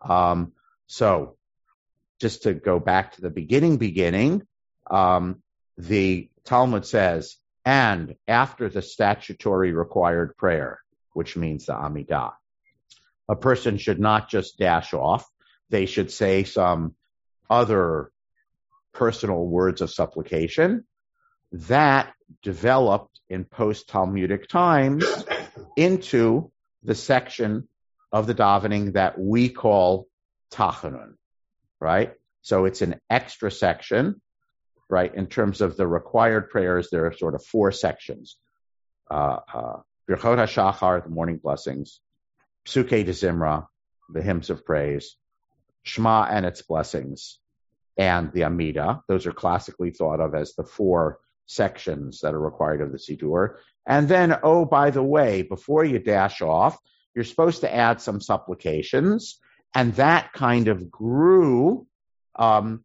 Um, 0.00 0.52
so, 0.86 1.36
just 2.20 2.44
to 2.44 2.54
go 2.54 2.78
back 2.78 3.14
to 3.14 3.20
the 3.20 3.30
beginning, 3.30 3.76
beginning, 3.76 4.46
um, 4.88 5.42
the 5.76 6.30
Talmud 6.44 6.86
says 6.86 7.36
and 7.64 8.14
after 8.28 8.68
the 8.68 8.80
statutory 8.80 9.72
required 9.72 10.36
prayer, 10.36 10.78
which 11.12 11.36
means 11.36 11.66
the 11.66 11.72
Amidah. 11.72 12.32
A 13.28 13.34
person 13.34 13.76
should 13.76 13.98
not 13.98 14.28
just 14.28 14.56
dash 14.56 14.94
off. 14.94 15.28
They 15.68 15.86
should 15.86 16.12
say 16.12 16.44
some 16.44 16.94
other 17.50 18.12
personal 18.98 19.44
words 19.44 19.80
of 19.80 19.90
supplication 19.90 20.84
that 21.52 22.12
developed 22.42 23.20
in 23.28 23.44
post 23.44 23.88
Talmudic 23.88 24.48
times 24.48 25.04
into 25.76 26.50
the 26.82 26.94
section 26.94 27.68
of 28.12 28.26
the 28.26 28.34
davening 28.34 28.94
that 28.94 29.18
we 29.18 29.48
call 29.48 30.06
Tachanun, 30.50 31.14
right? 31.80 32.12
So 32.42 32.64
it's 32.64 32.82
an 32.82 33.00
extra 33.10 33.50
section 33.50 34.20
right? 34.88 35.14
In 35.14 35.26
terms 35.26 35.60
of 35.60 35.76
the 35.76 35.86
required 35.86 36.50
prayers, 36.50 36.88
there 36.90 37.06
are 37.06 37.12
sort 37.12 37.34
of 37.34 37.44
four 37.44 37.72
sections. 37.72 38.36
Uh, 39.10 39.38
uh, 39.52 39.76
Birchot 40.08 40.38
HaShachar, 40.38 41.02
the 41.02 41.10
morning 41.10 41.38
blessings, 41.42 42.00
Psuke 42.66 43.04
de 43.04 43.12
Zimra, 43.12 43.66
the 44.12 44.22
hymns 44.22 44.50
of 44.50 44.64
praise, 44.64 45.16
Shema 45.82 46.24
and 46.24 46.46
its 46.46 46.62
blessings, 46.62 47.38
and 47.96 48.32
the 48.32 48.44
Amida. 48.44 49.02
Those 49.08 49.26
are 49.26 49.32
classically 49.32 49.90
thought 49.90 50.20
of 50.20 50.34
as 50.34 50.54
the 50.54 50.64
four 50.64 51.18
sections 51.46 52.20
that 52.20 52.34
are 52.34 52.40
required 52.40 52.80
of 52.80 52.92
the 52.92 52.98
Siddur. 52.98 53.56
And 53.86 54.08
then, 54.08 54.36
oh, 54.42 54.64
by 54.64 54.90
the 54.90 55.02
way, 55.02 55.42
before 55.42 55.84
you 55.84 55.98
dash 55.98 56.42
off, 56.42 56.78
you're 57.14 57.24
supposed 57.24 57.62
to 57.62 57.74
add 57.74 58.00
some 58.00 58.20
supplications, 58.20 59.38
and 59.74 59.94
that 59.94 60.32
kind 60.32 60.68
of 60.68 60.90
grew 60.90 61.86
um, 62.34 62.84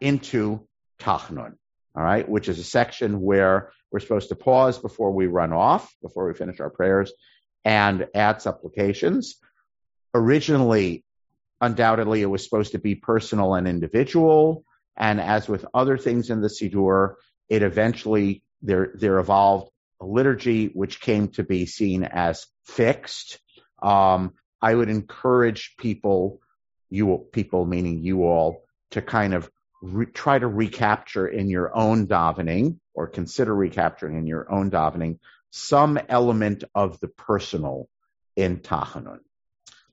into 0.00 0.66
Tachnun, 0.98 1.54
all 1.94 2.02
right, 2.02 2.28
which 2.28 2.48
is 2.48 2.58
a 2.58 2.64
section 2.64 3.20
where 3.20 3.72
we're 3.92 4.00
supposed 4.00 4.30
to 4.30 4.34
pause 4.34 4.78
before 4.78 5.12
we 5.12 5.26
run 5.26 5.52
off, 5.52 5.94
before 6.02 6.26
we 6.26 6.34
finish 6.34 6.58
our 6.58 6.70
prayers, 6.70 7.12
and 7.64 8.08
add 8.14 8.42
supplications. 8.42 9.36
Originally, 10.14 11.04
undoubtedly, 11.60 12.22
it 12.22 12.26
was 12.26 12.44
supposed 12.44 12.72
to 12.72 12.78
be 12.78 12.94
personal 12.94 13.54
and 13.54 13.68
individual, 13.68 14.64
and 14.96 15.20
as 15.20 15.48
with 15.48 15.66
other 15.74 15.98
things 15.98 16.30
in 16.30 16.40
the 16.40 16.48
Siddur, 16.48 17.14
it 17.48 17.62
eventually 17.62 18.42
there 18.62 18.92
there 18.94 19.18
evolved 19.18 19.70
a 20.00 20.06
liturgy 20.06 20.66
which 20.68 21.00
came 21.00 21.28
to 21.28 21.42
be 21.42 21.66
seen 21.66 22.04
as 22.04 22.46
fixed. 22.64 23.38
Um, 23.82 24.34
I 24.62 24.74
would 24.74 24.88
encourage 24.88 25.74
people, 25.78 26.40
you 26.90 27.26
people 27.32 27.64
meaning 27.64 28.02
you 28.02 28.24
all, 28.24 28.64
to 28.90 29.02
kind 29.02 29.34
of 29.34 29.50
re- 29.82 30.06
try 30.06 30.38
to 30.38 30.46
recapture 30.46 31.26
in 31.26 31.48
your 31.48 31.76
own 31.76 32.06
davening 32.06 32.78
or 32.94 33.06
consider 33.06 33.54
recapturing 33.54 34.18
in 34.18 34.26
your 34.26 34.50
own 34.52 34.70
davening 34.70 35.18
some 35.50 35.98
element 36.08 36.64
of 36.74 37.00
the 37.00 37.08
personal 37.08 37.88
in 38.36 38.58
Tachanun. 38.58 39.20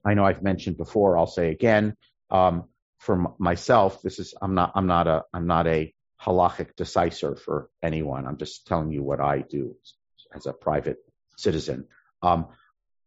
I 0.08 0.14
know 0.14 0.24
I've 0.24 0.42
mentioned 0.42 0.76
before. 0.76 1.18
I'll 1.18 1.26
say 1.26 1.50
again. 1.50 1.96
Um, 2.30 2.64
for 2.98 3.34
myself, 3.38 4.02
this 4.02 4.18
is 4.18 4.34
I'm 4.40 4.54
not 4.54 4.72
I'm 4.74 4.86
not 4.86 5.06
a 5.06 5.24
I'm 5.32 5.46
not 5.46 5.66
a 5.66 5.94
halachic 6.20 6.74
decisor 6.76 7.38
for 7.38 7.70
anyone. 7.82 8.26
I'm 8.26 8.38
just 8.38 8.66
telling 8.66 8.90
you 8.90 9.02
what 9.02 9.20
I 9.20 9.40
do 9.40 9.76
as 10.34 10.46
a 10.46 10.52
private 10.52 10.98
citizen. 11.36 11.86
Um, 12.22 12.48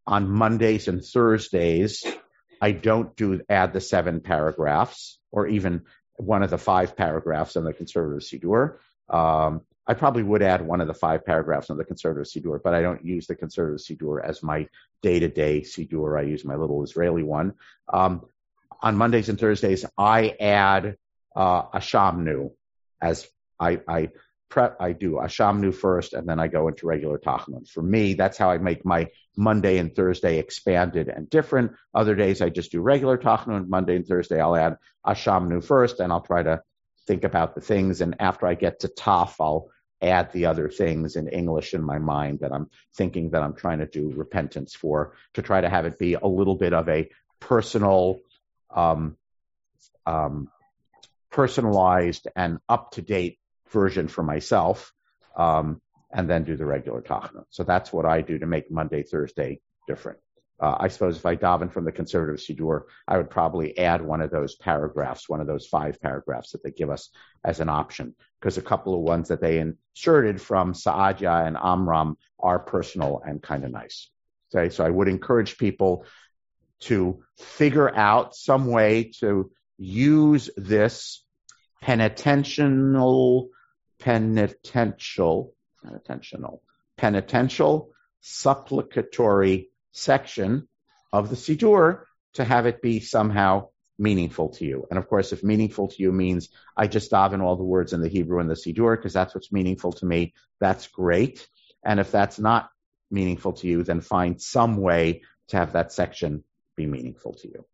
on 0.08 0.30
Mondays 0.30 0.88
and 0.88 1.04
Thursdays, 1.04 2.06
I 2.62 2.72
don't 2.72 3.16
do 3.16 3.42
add 3.50 3.74
the 3.74 3.82
seven 3.82 4.22
paragraphs 4.22 5.20
or 5.32 5.48
even 5.48 5.84
one 6.16 6.44
of 6.44 6.50
the 6.50 6.58
five 6.58 6.96
paragraphs 6.96 7.56
in 7.56 7.64
the 7.64 7.74
conservative 7.74 8.24
Siddur. 8.24 8.78
Um, 9.10 9.62
I 9.88 9.94
probably 9.94 10.24
would 10.24 10.42
add 10.42 10.66
one 10.66 10.80
of 10.80 10.88
the 10.88 10.94
five 10.94 11.26
paragraphs 11.26 11.70
in 11.70 11.78
the 11.78 11.84
conservative 11.84 12.28
Siddur, 12.28 12.60
but 12.64 12.74
I 12.74 12.82
don't 12.82 13.04
use 13.04 13.28
the 13.28 13.36
conservative 13.36 13.82
Siddur 13.82 14.24
as 14.24 14.44
my 14.44 14.68
day-to-day 15.02 15.62
Siddur. 15.62 16.20
I 16.20 16.24
use 16.24 16.46
my 16.46 16.56
little 16.56 16.84
Israeli 16.84 17.24
one. 17.24 17.54
Um, 17.92 18.26
on 18.82 18.96
Mondays 18.96 19.30
and 19.30 19.40
Thursdays, 19.40 19.86
I 19.98 20.36
add 20.40 20.98
uh, 21.36 21.64
Ashamnu, 21.70 22.52
as 23.02 23.28
I, 23.60 23.82
I 23.88 24.10
prep, 24.50 24.78
I 24.80 24.92
do 24.92 25.14
Ashamnu 25.14 25.74
first, 25.74 26.14
and 26.14 26.28
then 26.28 26.40
I 26.40 26.48
go 26.48 26.68
into 26.68 26.86
regular 26.86 27.18
Tachnun. 27.18 27.68
For 27.68 27.82
me, 27.82 28.14
that's 28.14 28.38
how 28.38 28.52
I 28.52 28.58
make 28.58 28.86
my 28.86 29.08
Monday 29.38 29.78
and 29.78 29.96
Thursday 29.96 30.40
expanded 30.40 31.08
and 31.10 31.30
different. 31.30 31.72
Other 31.94 32.16
days 32.16 32.42
I 32.42 32.50
just 32.50 32.72
do 32.72 32.82
regular 32.82 33.18
Tachnun. 33.18 33.68
Monday 33.68 33.96
and 33.96 34.06
Thursday 34.06 34.40
I'll 34.40 34.56
add 34.56 34.78
Ashamnu 35.06 35.64
first, 35.64 36.00
and 36.00 36.12
I'll 36.12 36.22
try 36.22 36.44
to 36.44 36.62
think 37.08 37.24
about 37.24 37.56
the 37.56 37.62
things. 37.62 38.02
And 38.02 38.16
after 38.20 38.48
I 38.48 38.56
get 38.56 38.82
to 38.82 38.88
Taf, 38.88 39.36
I'll 39.40 39.70
add 40.02 40.32
the 40.32 40.46
other 40.48 40.70
things 40.70 41.16
in 41.16 41.28
English 41.28 41.74
in 41.74 41.84
my 41.84 42.00
mind 42.00 42.40
that 42.40 42.52
I'm 42.52 42.70
thinking 42.96 43.32
that 43.32 43.44
I'm 43.44 43.56
trying 43.56 43.80
to 43.80 43.86
do 43.86 44.12
repentance 44.16 44.74
for, 44.74 45.14
to 45.36 45.42
try 45.42 45.62
to 45.62 45.70
have 45.70 45.86
it 45.86 46.00
be 46.00 46.16
a 46.16 46.26
little 46.26 46.56
bit 46.56 46.74
of 46.74 46.90
a 46.90 47.10
personal, 47.40 48.20
um, 48.76 49.16
um, 50.06 50.50
personalized 51.30 52.28
and 52.36 52.60
up 52.68 52.92
to 52.92 53.02
date 53.02 53.38
version 53.70 54.08
for 54.08 54.24
myself, 54.24 54.92
um, 55.38 55.82
and 56.12 56.30
then 56.30 56.44
do 56.44 56.58
the 56.58 56.66
regular 56.66 57.02
tachanun. 57.02 57.46
So 57.50 57.64
that's 57.64 57.94
what 57.94 58.06
I 58.06 58.22
do 58.22 58.40
to 58.40 58.46
make 58.46 58.72
Monday, 58.72 59.04
Thursday 59.04 59.62
different. 59.88 60.20
Uh, 60.62 60.78
I 60.80 60.90
suppose 60.90 61.18
if 61.18 61.26
I 61.26 61.36
daven 61.36 61.74
from 61.74 61.86
the 61.86 61.92
conservative 61.92 62.40
Siddur, 62.40 62.84
I 63.08 63.18
would 63.18 63.32
probably 63.32 63.76
add 63.80 64.04
one 64.04 64.22
of 64.22 64.30
those 64.30 64.56
paragraphs, 64.56 65.28
one 65.28 65.42
of 65.42 65.48
those 65.48 65.66
five 65.66 66.00
paragraphs 66.00 66.52
that 66.52 66.64
they 66.64 66.70
give 66.70 66.92
us 66.92 67.10
as 67.44 67.60
an 67.60 67.70
option, 67.70 68.16
because 68.40 68.60
a 68.60 68.62
couple 68.62 68.94
of 68.94 69.02
ones 69.02 69.30
that 69.30 69.42
they 69.42 69.58
inserted 69.58 70.40
from 70.40 70.74
Saadia 70.74 71.48
and 71.48 71.58
Amram 71.58 72.16
are 72.40 72.60
personal 72.60 73.24
and 73.26 73.42
kind 73.42 73.66
of 73.66 73.72
nice. 73.72 74.12
Okay, 74.54 74.70
so 74.70 74.86
I 74.86 74.90
would 74.90 75.08
encourage 75.08 75.58
people 75.58 76.06
to 76.82 77.24
figure 77.40 77.94
out 77.96 78.36
some 78.36 78.68
way 78.68 79.12
to 79.22 79.50
use 79.80 80.52
this 80.58 81.26
penitential, 81.82 83.50
penitential, 83.98 85.56
penitential, 85.84 86.62
penitential, 86.98 87.90
supplicatory 88.20 89.71
section 89.92 90.68
of 91.12 91.30
the 91.30 91.36
Siddur 91.36 92.04
to 92.34 92.44
have 92.44 92.66
it 92.66 92.82
be 92.82 93.00
somehow 93.00 93.68
meaningful 94.00 94.50
to 94.50 94.66
you. 94.66 94.88
And 94.90 94.98
of 94.98 95.08
course, 95.08 95.32
if 95.32 95.44
meaningful 95.44 95.90
to 95.90 96.02
you 96.02 96.12
means 96.12 96.50
I 96.76 96.88
just 96.88 97.12
daven 97.12 97.42
all 97.42 97.56
the 97.56 97.64
words 97.64 97.94
in 97.94 98.02
the 98.02 98.08
Hebrew 98.08 98.40
in 98.40 98.48
the 98.48 98.56
Siddur 98.56 98.96
because 98.96 99.14
that's 99.14 99.36
what's 99.36 99.52
meaningful 99.52 99.94
to 99.94 100.06
me, 100.06 100.34
that's 100.60 100.88
great. 100.88 101.48
And 101.84 102.00
if 102.00 102.12
that's 102.12 102.40
not 102.40 102.70
meaningful 103.12 103.54
to 103.54 103.68
you, 103.68 103.84
then 103.84 104.02
find 104.02 104.42
some 104.42 104.78
way 104.78 105.22
to 105.50 105.58
have 105.58 105.74
that 105.74 105.92
section 105.92 106.44
be 106.76 106.88
meaningful 106.88 107.34
to 107.34 107.48
you. 107.48 107.66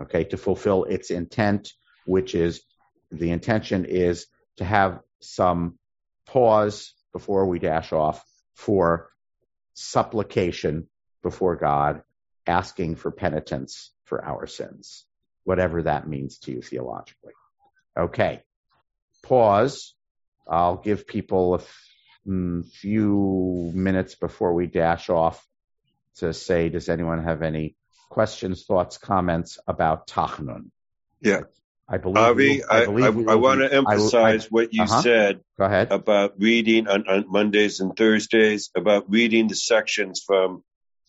Okay, 0.00 0.24
to 0.24 0.36
fulfill 0.36 0.84
its 0.84 1.10
intent, 1.10 1.72
which 2.06 2.34
is 2.34 2.62
the 3.10 3.30
intention 3.30 3.84
is 3.84 4.26
to 4.56 4.64
have 4.64 5.00
some 5.20 5.78
pause 6.26 6.94
before 7.12 7.46
we 7.46 7.58
dash 7.58 7.92
off 7.92 8.24
for 8.54 9.10
supplication 9.74 10.88
before 11.22 11.56
God, 11.56 12.02
asking 12.46 12.96
for 12.96 13.10
penitence 13.10 13.92
for 14.04 14.24
our 14.24 14.46
sins, 14.46 15.04
whatever 15.44 15.82
that 15.82 16.08
means 16.08 16.38
to 16.40 16.52
you 16.52 16.62
theologically. 16.62 17.32
Okay, 17.98 18.42
pause. 19.22 19.94
I'll 20.48 20.76
give 20.76 21.06
people 21.06 21.54
a 21.54 21.58
f- 21.58 21.88
mm, 22.26 22.66
few 22.66 23.70
minutes 23.74 24.14
before 24.16 24.54
we 24.54 24.66
dash 24.66 25.08
off 25.08 25.46
to 26.16 26.32
say, 26.32 26.68
does 26.68 26.88
anyone 26.88 27.22
have 27.22 27.42
any 27.42 27.76
questions, 28.10 28.64
thoughts, 28.64 28.98
comments 28.98 29.58
about 29.66 30.06
Tachnun? 30.06 30.70
Yeah. 31.20 31.42
I 31.88 31.98
believe. 31.98 32.16
Avi, 32.16 32.58
will- 32.58 32.64
I, 32.70 32.82
I, 32.82 32.84
believe 32.86 33.28
I, 33.28 33.32
I 33.32 33.34
want 33.36 33.60
to 33.60 33.72
emphasize 33.72 34.50
what 34.50 34.72
you 34.72 34.82
uh-huh. 34.82 35.02
said 35.02 35.40
about 35.58 36.34
reading 36.38 36.88
on, 36.88 37.06
on 37.08 37.24
Mondays 37.28 37.80
and 37.80 37.96
Thursdays, 37.96 38.70
about 38.76 39.10
reading 39.10 39.48
the 39.48 39.54
sections 39.54 40.22
from 40.26 40.62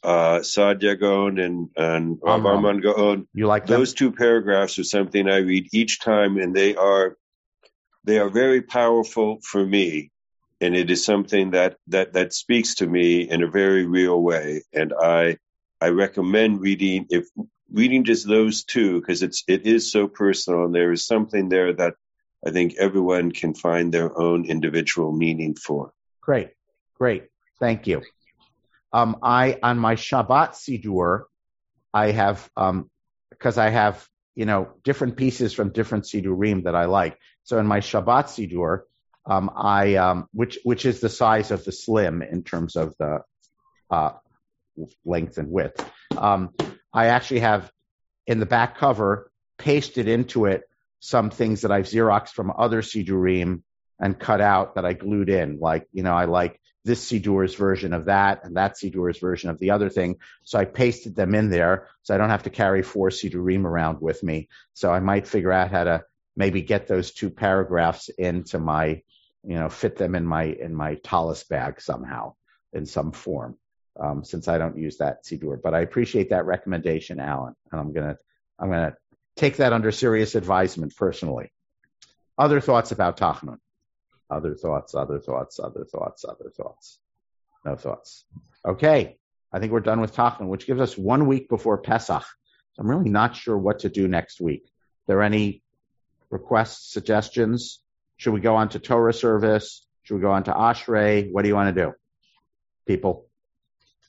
uh, 0.03 0.39
Saadia 0.39 0.99
Gaon 0.99 1.39
and, 1.39 1.69
and 1.75 2.19
Rav 2.21 2.39
Amram. 2.39 2.63
Arman 2.63 2.83
Gaon. 2.83 3.27
You 3.33 3.47
like 3.47 3.67
them? 3.67 3.79
Those 3.79 3.93
two 3.93 4.11
paragraphs 4.11 4.77
are 4.79 4.83
something 4.83 5.29
I 5.29 5.37
read 5.37 5.69
each 5.73 5.99
time, 5.99 6.37
and 6.37 6.55
they 6.55 6.75
are 6.75 7.17
they 8.03 8.19
are 8.19 8.29
very 8.29 8.61
powerful 8.61 9.39
for 9.41 9.65
me, 9.65 10.11
and 10.59 10.75
it 10.75 10.91
is 10.91 11.05
something 11.05 11.51
that 11.51 11.77
that 11.87 12.13
that 12.13 12.33
speaks 12.33 12.75
to 12.75 12.87
me 12.87 13.21
in 13.21 13.43
a 13.43 13.49
very 13.49 13.85
real 13.85 14.21
way. 14.21 14.63
And 14.73 14.93
I 14.99 15.37
I 15.79 15.89
recommend 15.89 16.61
reading 16.61 17.07
if 17.09 17.27
reading 17.71 18.03
just 18.03 18.27
those 18.27 18.63
two 18.63 18.99
because 18.99 19.23
it's 19.23 19.43
it 19.47 19.65
is 19.65 19.91
so 19.91 20.07
personal, 20.07 20.65
and 20.65 20.75
there 20.75 20.91
is 20.91 21.05
something 21.05 21.49
there 21.49 21.73
that 21.73 21.95
I 22.45 22.51
think 22.51 22.75
everyone 22.77 23.31
can 23.31 23.53
find 23.53 23.93
their 23.93 24.17
own 24.19 24.45
individual 24.45 25.13
meaning 25.13 25.55
for. 25.55 25.93
Great, 26.19 26.49
great. 26.97 27.29
Thank 27.59 27.87
you. 27.87 28.01
Um, 28.93 29.17
I 29.23 29.59
on 29.61 29.79
my 29.79 29.95
Shabbat 29.95 30.53
Siddur, 30.53 31.23
I 31.93 32.11
have 32.11 32.49
um, 32.55 32.89
because 33.31 33.57
I 33.57 33.69
have 33.69 34.07
you 34.35 34.45
know 34.45 34.73
different 34.83 35.17
pieces 35.17 35.53
from 35.53 35.71
different 35.71 36.05
Siddurim 36.05 36.63
that 36.63 36.75
I 36.75 36.85
like. 36.85 37.17
So 37.43 37.57
in 37.59 37.65
my 37.65 37.79
Shabbat 37.79 38.25
Siddur, 38.25 38.81
um, 39.25 39.49
I 39.55 39.95
um, 39.95 40.27
which 40.31 40.59
which 40.63 40.85
is 40.85 40.99
the 40.99 41.09
size 41.09 41.51
of 41.51 41.65
the 41.65 41.71
slim 41.71 42.21
in 42.21 42.43
terms 42.43 42.75
of 42.75 42.95
the 42.99 43.21
uh, 43.89 44.11
length 45.05 45.37
and 45.37 45.49
width. 45.49 45.83
Um, 46.15 46.51
I 46.93 47.07
actually 47.07 47.41
have 47.41 47.71
in 48.27 48.39
the 48.39 48.45
back 48.45 48.77
cover 48.77 49.31
pasted 49.57 50.07
into 50.07 50.45
it 50.45 50.63
some 50.99 51.29
things 51.29 51.61
that 51.61 51.71
I've 51.71 51.85
Xeroxed 51.85 52.29
from 52.29 52.53
other 52.57 52.81
Siddurim 52.81 53.63
and 53.99 54.19
cut 54.19 54.41
out 54.41 54.75
that 54.75 54.85
I 54.85 54.93
glued 54.93 55.29
in. 55.29 55.59
Like, 55.59 55.87
you 55.91 56.03
know, 56.03 56.13
I 56.13 56.25
like 56.25 56.59
this 56.85 57.09
Siddur's 57.09 57.55
version 57.55 57.93
of 57.93 58.05
that 58.05 58.43
and 58.43 58.57
that 58.57 58.75
Siddur's 58.75 59.19
version 59.19 59.49
of 59.49 59.59
the 59.59 59.71
other 59.71 59.89
thing. 59.89 60.17
So 60.43 60.59
I 60.59 60.65
pasted 60.65 61.15
them 61.15 61.33
in 61.35 61.49
there 61.49 61.87
so 62.01 62.13
I 62.13 62.17
don't 62.17 62.29
have 62.29 62.43
to 62.43 62.49
carry 62.49 62.81
four 62.83 63.09
Siddurim 63.09 63.65
around 63.65 64.01
with 64.01 64.21
me. 64.23 64.49
So 64.73 64.91
I 64.91 64.99
might 64.99 65.27
figure 65.27 65.51
out 65.51 65.71
how 65.71 65.85
to 65.85 66.03
maybe 66.35 66.61
get 66.61 66.87
those 66.87 67.11
two 67.11 67.29
paragraphs 67.29 68.09
into 68.09 68.59
my, 68.59 69.01
you 69.43 69.55
know, 69.55 69.69
fit 69.69 69.95
them 69.95 70.15
in 70.15 70.25
my, 70.25 70.43
in 70.43 70.73
my 70.75 70.95
tallis 70.95 71.43
bag 71.43 71.79
somehow 71.79 72.33
in 72.73 72.85
some 72.85 73.11
form. 73.11 73.57
um, 73.99 74.23
since 74.23 74.47
I 74.47 74.57
don't 74.57 74.77
use 74.77 74.97
that 74.97 75.23
Siddur. 75.23 75.61
But 75.61 75.73
I 75.73 75.81
appreciate 75.81 76.29
that 76.29 76.45
recommendation, 76.45 77.19
Alan, 77.19 77.55
and 77.71 77.79
I'm 77.79 77.93
gonna 77.93 78.17
I'm 78.59 78.69
gonna 78.69 78.95
take 79.35 79.57
that 79.57 79.73
under 79.73 79.91
serious 79.91 80.35
advisement 80.35 80.95
personally. 80.95 81.51
Other 82.37 82.59
thoughts 82.59 82.91
about 82.91 83.17
Tachnun? 83.17 83.57
Other 84.29 84.55
thoughts, 84.55 84.95
other 84.95 85.19
thoughts, 85.19 85.59
other 85.59 85.85
thoughts, 85.85 86.25
other 86.27 86.49
thoughts. 86.55 86.99
No 87.65 87.75
thoughts. 87.75 88.25
Okay. 88.65 89.17
I 89.51 89.59
think 89.59 89.71
we're 89.71 89.81
done 89.81 90.01
with 90.01 90.15
Tachnun, 90.15 90.47
which 90.47 90.65
gives 90.65 90.81
us 90.81 90.97
one 90.97 91.27
week 91.27 91.47
before 91.47 91.77
Pesach. 91.77 92.23
So 92.73 92.81
I'm 92.81 92.89
really 92.89 93.09
not 93.09 93.35
sure 93.35 93.57
what 93.57 93.79
to 93.79 93.89
do 93.89 94.07
next 94.07 94.41
week. 94.41 94.63
Are 94.65 95.07
there 95.07 95.21
any 95.21 95.61
requests, 96.31 96.91
suggestions? 96.91 97.79
Should 98.17 98.33
we 98.33 98.39
go 98.39 98.55
on 98.55 98.69
to 98.69 98.79
Torah 98.79 99.13
service? 99.13 99.85
Should 100.03 100.15
we 100.15 100.21
go 100.21 100.31
on 100.31 100.45
to 100.45 100.51
Ashrei? 100.51 101.31
What 101.31 101.43
do 101.43 101.49
you 101.49 101.55
want 101.55 101.75
to 101.75 101.83
do? 101.83 101.93
People? 102.87 103.27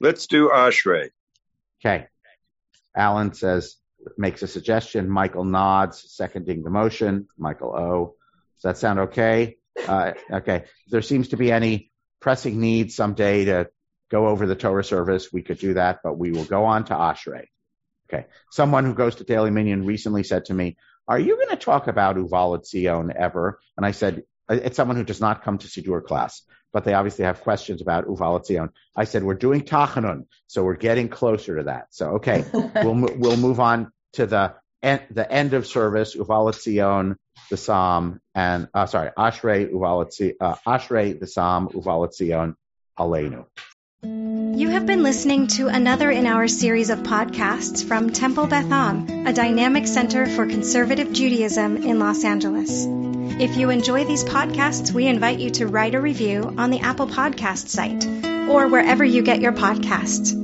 Let's 0.01 0.27
do 0.27 0.49
Ashrei. 0.49 1.11
Okay. 1.81 2.07
Alan 2.97 3.35
says, 3.35 3.77
makes 4.17 4.43
a 4.43 4.49
suggestion. 4.49 5.09
Michael 5.09 5.45
nods, 5.45 6.05
seconding 6.09 6.63
the 6.63 6.71
motion. 6.71 7.29
Michael 7.37 7.75
O. 7.77 8.15
Does 8.57 8.63
that 8.63 8.79
sound 8.79 8.99
okay? 9.01 9.57
Uh, 9.87 10.13
okay. 10.31 10.57
If 10.57 10.91
there 10.91 11.03
seems 11.03 11.29
to 11.29 11.37
be 11.37 11.53
any 11.53 11.91
pressing 12.21 12.61
need 12.61 12.93
someday 12.93 13.47
to 13.47 13.71
go 14.11 14.29
over 14.29 14.47
the 14.47 14.57
Torah 14.57 14.85
service, 14.85 15.33
we 15.33 15.43
could 15.43 15.59
do 15.59 15.75
that, 15.75 16.01
but 16.03 16.19
we 16.19 16.33
will 16.33 16.45
go 16.45 16.65
on 16.65 16.85
to 16.87 16.95
Ashrei. 16.95 17.47
Okay. 18.09 18.27
Someone 18.51 18.85
who 18.85 18.95
goes 18.95 19.17
to 19.17 19.25
Daily 19.25 19.51
Minyan 19.51 19.85
recently 19.85 20.23
said 20.23 20.47
to 20.47 20.55
me, 20.55 20.77
are 21.07 21.19
you 21.19 21.37
going 21.37 21.51
to 21.51 21.57
talk 21.57 21.87
about 21.87 22.17
Uva 22.17 22.37
Letzion 22.37 23.15
ever? 23.15 23.61
And 23.77 23.85
I 23.85 23.91
said, 23.91 24.23
it's 24.49 24.77
someone 24.77 24.97
who 24.97 25.05
does 25.05 25.21
not 25.21 25.43
come 25.43 25.59
to 25.59 25.67
Siddur 25.67 26.05
class, 26.05 26.43
but 26.73 26.85
they 26.85 26.95
obviously 26.95 27.25
have 27.25 27.41
questions 27.41 27.83
about 27.83 28.07
Uva 28.09 28.25
Letzion. 28.25 28.71
I 28.97 29.05
said, 29.05 29.23
we're 29.23 29.35
doing 29.35 29.63
Tachanun, 29.63 30.27
so 30.47 30.65
we're 30.65 30.77
getting 30.77 31.09
closer 31.09 31.57
to 31.57 31.65
that. 31.65 31.87
So, 31.91 32.17
okay, 32.17 32.45
we'll, 32.53 33.09
we'll 33.17 33.37
move 33.37 33.61
on 33.61 33.91
to 34.15 34.27
the 34.27 34.55
the 35.11 35.27
end 35.31 35.55
of 35.55 35.67
service, 35.67 36.15
Uva 36.15 36.33
Letzion, 36.33 37.17
the 37.51 37.57
Psalm, 37.57 38.21
and, 38.35 38.69
uh, 38.75 38.87
sorry, 38.87 39.11
Ashrei, 39.19 39.71
Uvalid, 39.71 40.37
uh, 40.41 40.55
Ashrei, 40.67 41.19
the 41.19 41.27
Psalm, 41.27 41.71
Uva 41.75 41.91
Letzion, 41.91 42.55
Aleinu. 42.99 43.47
You 44.03 44.69
have 44.69 44.87
been 44.87 45.03
listening 45.03 45.47
to 45.49 45.69
another 45.69 46.11
in 46.11 46.27
our 46.27 46.47
series 46.47 46.91
of 46.91 47.01
podcasts 47.01 47.83
from 47.83 48.11
Temple 48.11 48.47
Beth 48.47 48.71
Am, 48.71 49.27
a 49.27 49.33
dynamic 49.33 49.87
center 49.87 50.27
for 50.27 50.47
conservative 50.47 51.13
Judaism 51.13 51.79
in 51.79 51.99
Los 51.99 52.23
Angeles. 52.23 52.87
If 53.41 53.57
you 53.57 53.71
enjoy 53.71 54.05
these 54.05 54.23
podcasts, 54.23 54.93
we 54.93 55.07
invite 55.07 55.41
you 55.41 55.51
to 55.53 55.67
write 55.67 55.95
a 55.95 56.01
review 56.01 56.55
on 56.59 56.71
the 56.71 56.81
Apple 56.81 57.09
Podcast 57.09 57.69
site 57.69 58.07
or 58.49 58.69
wherever 58.69 59.05
you 59.05 59.23
get 59.23 59.41
your 59.41 59.53
podcasts. 59.53 60.44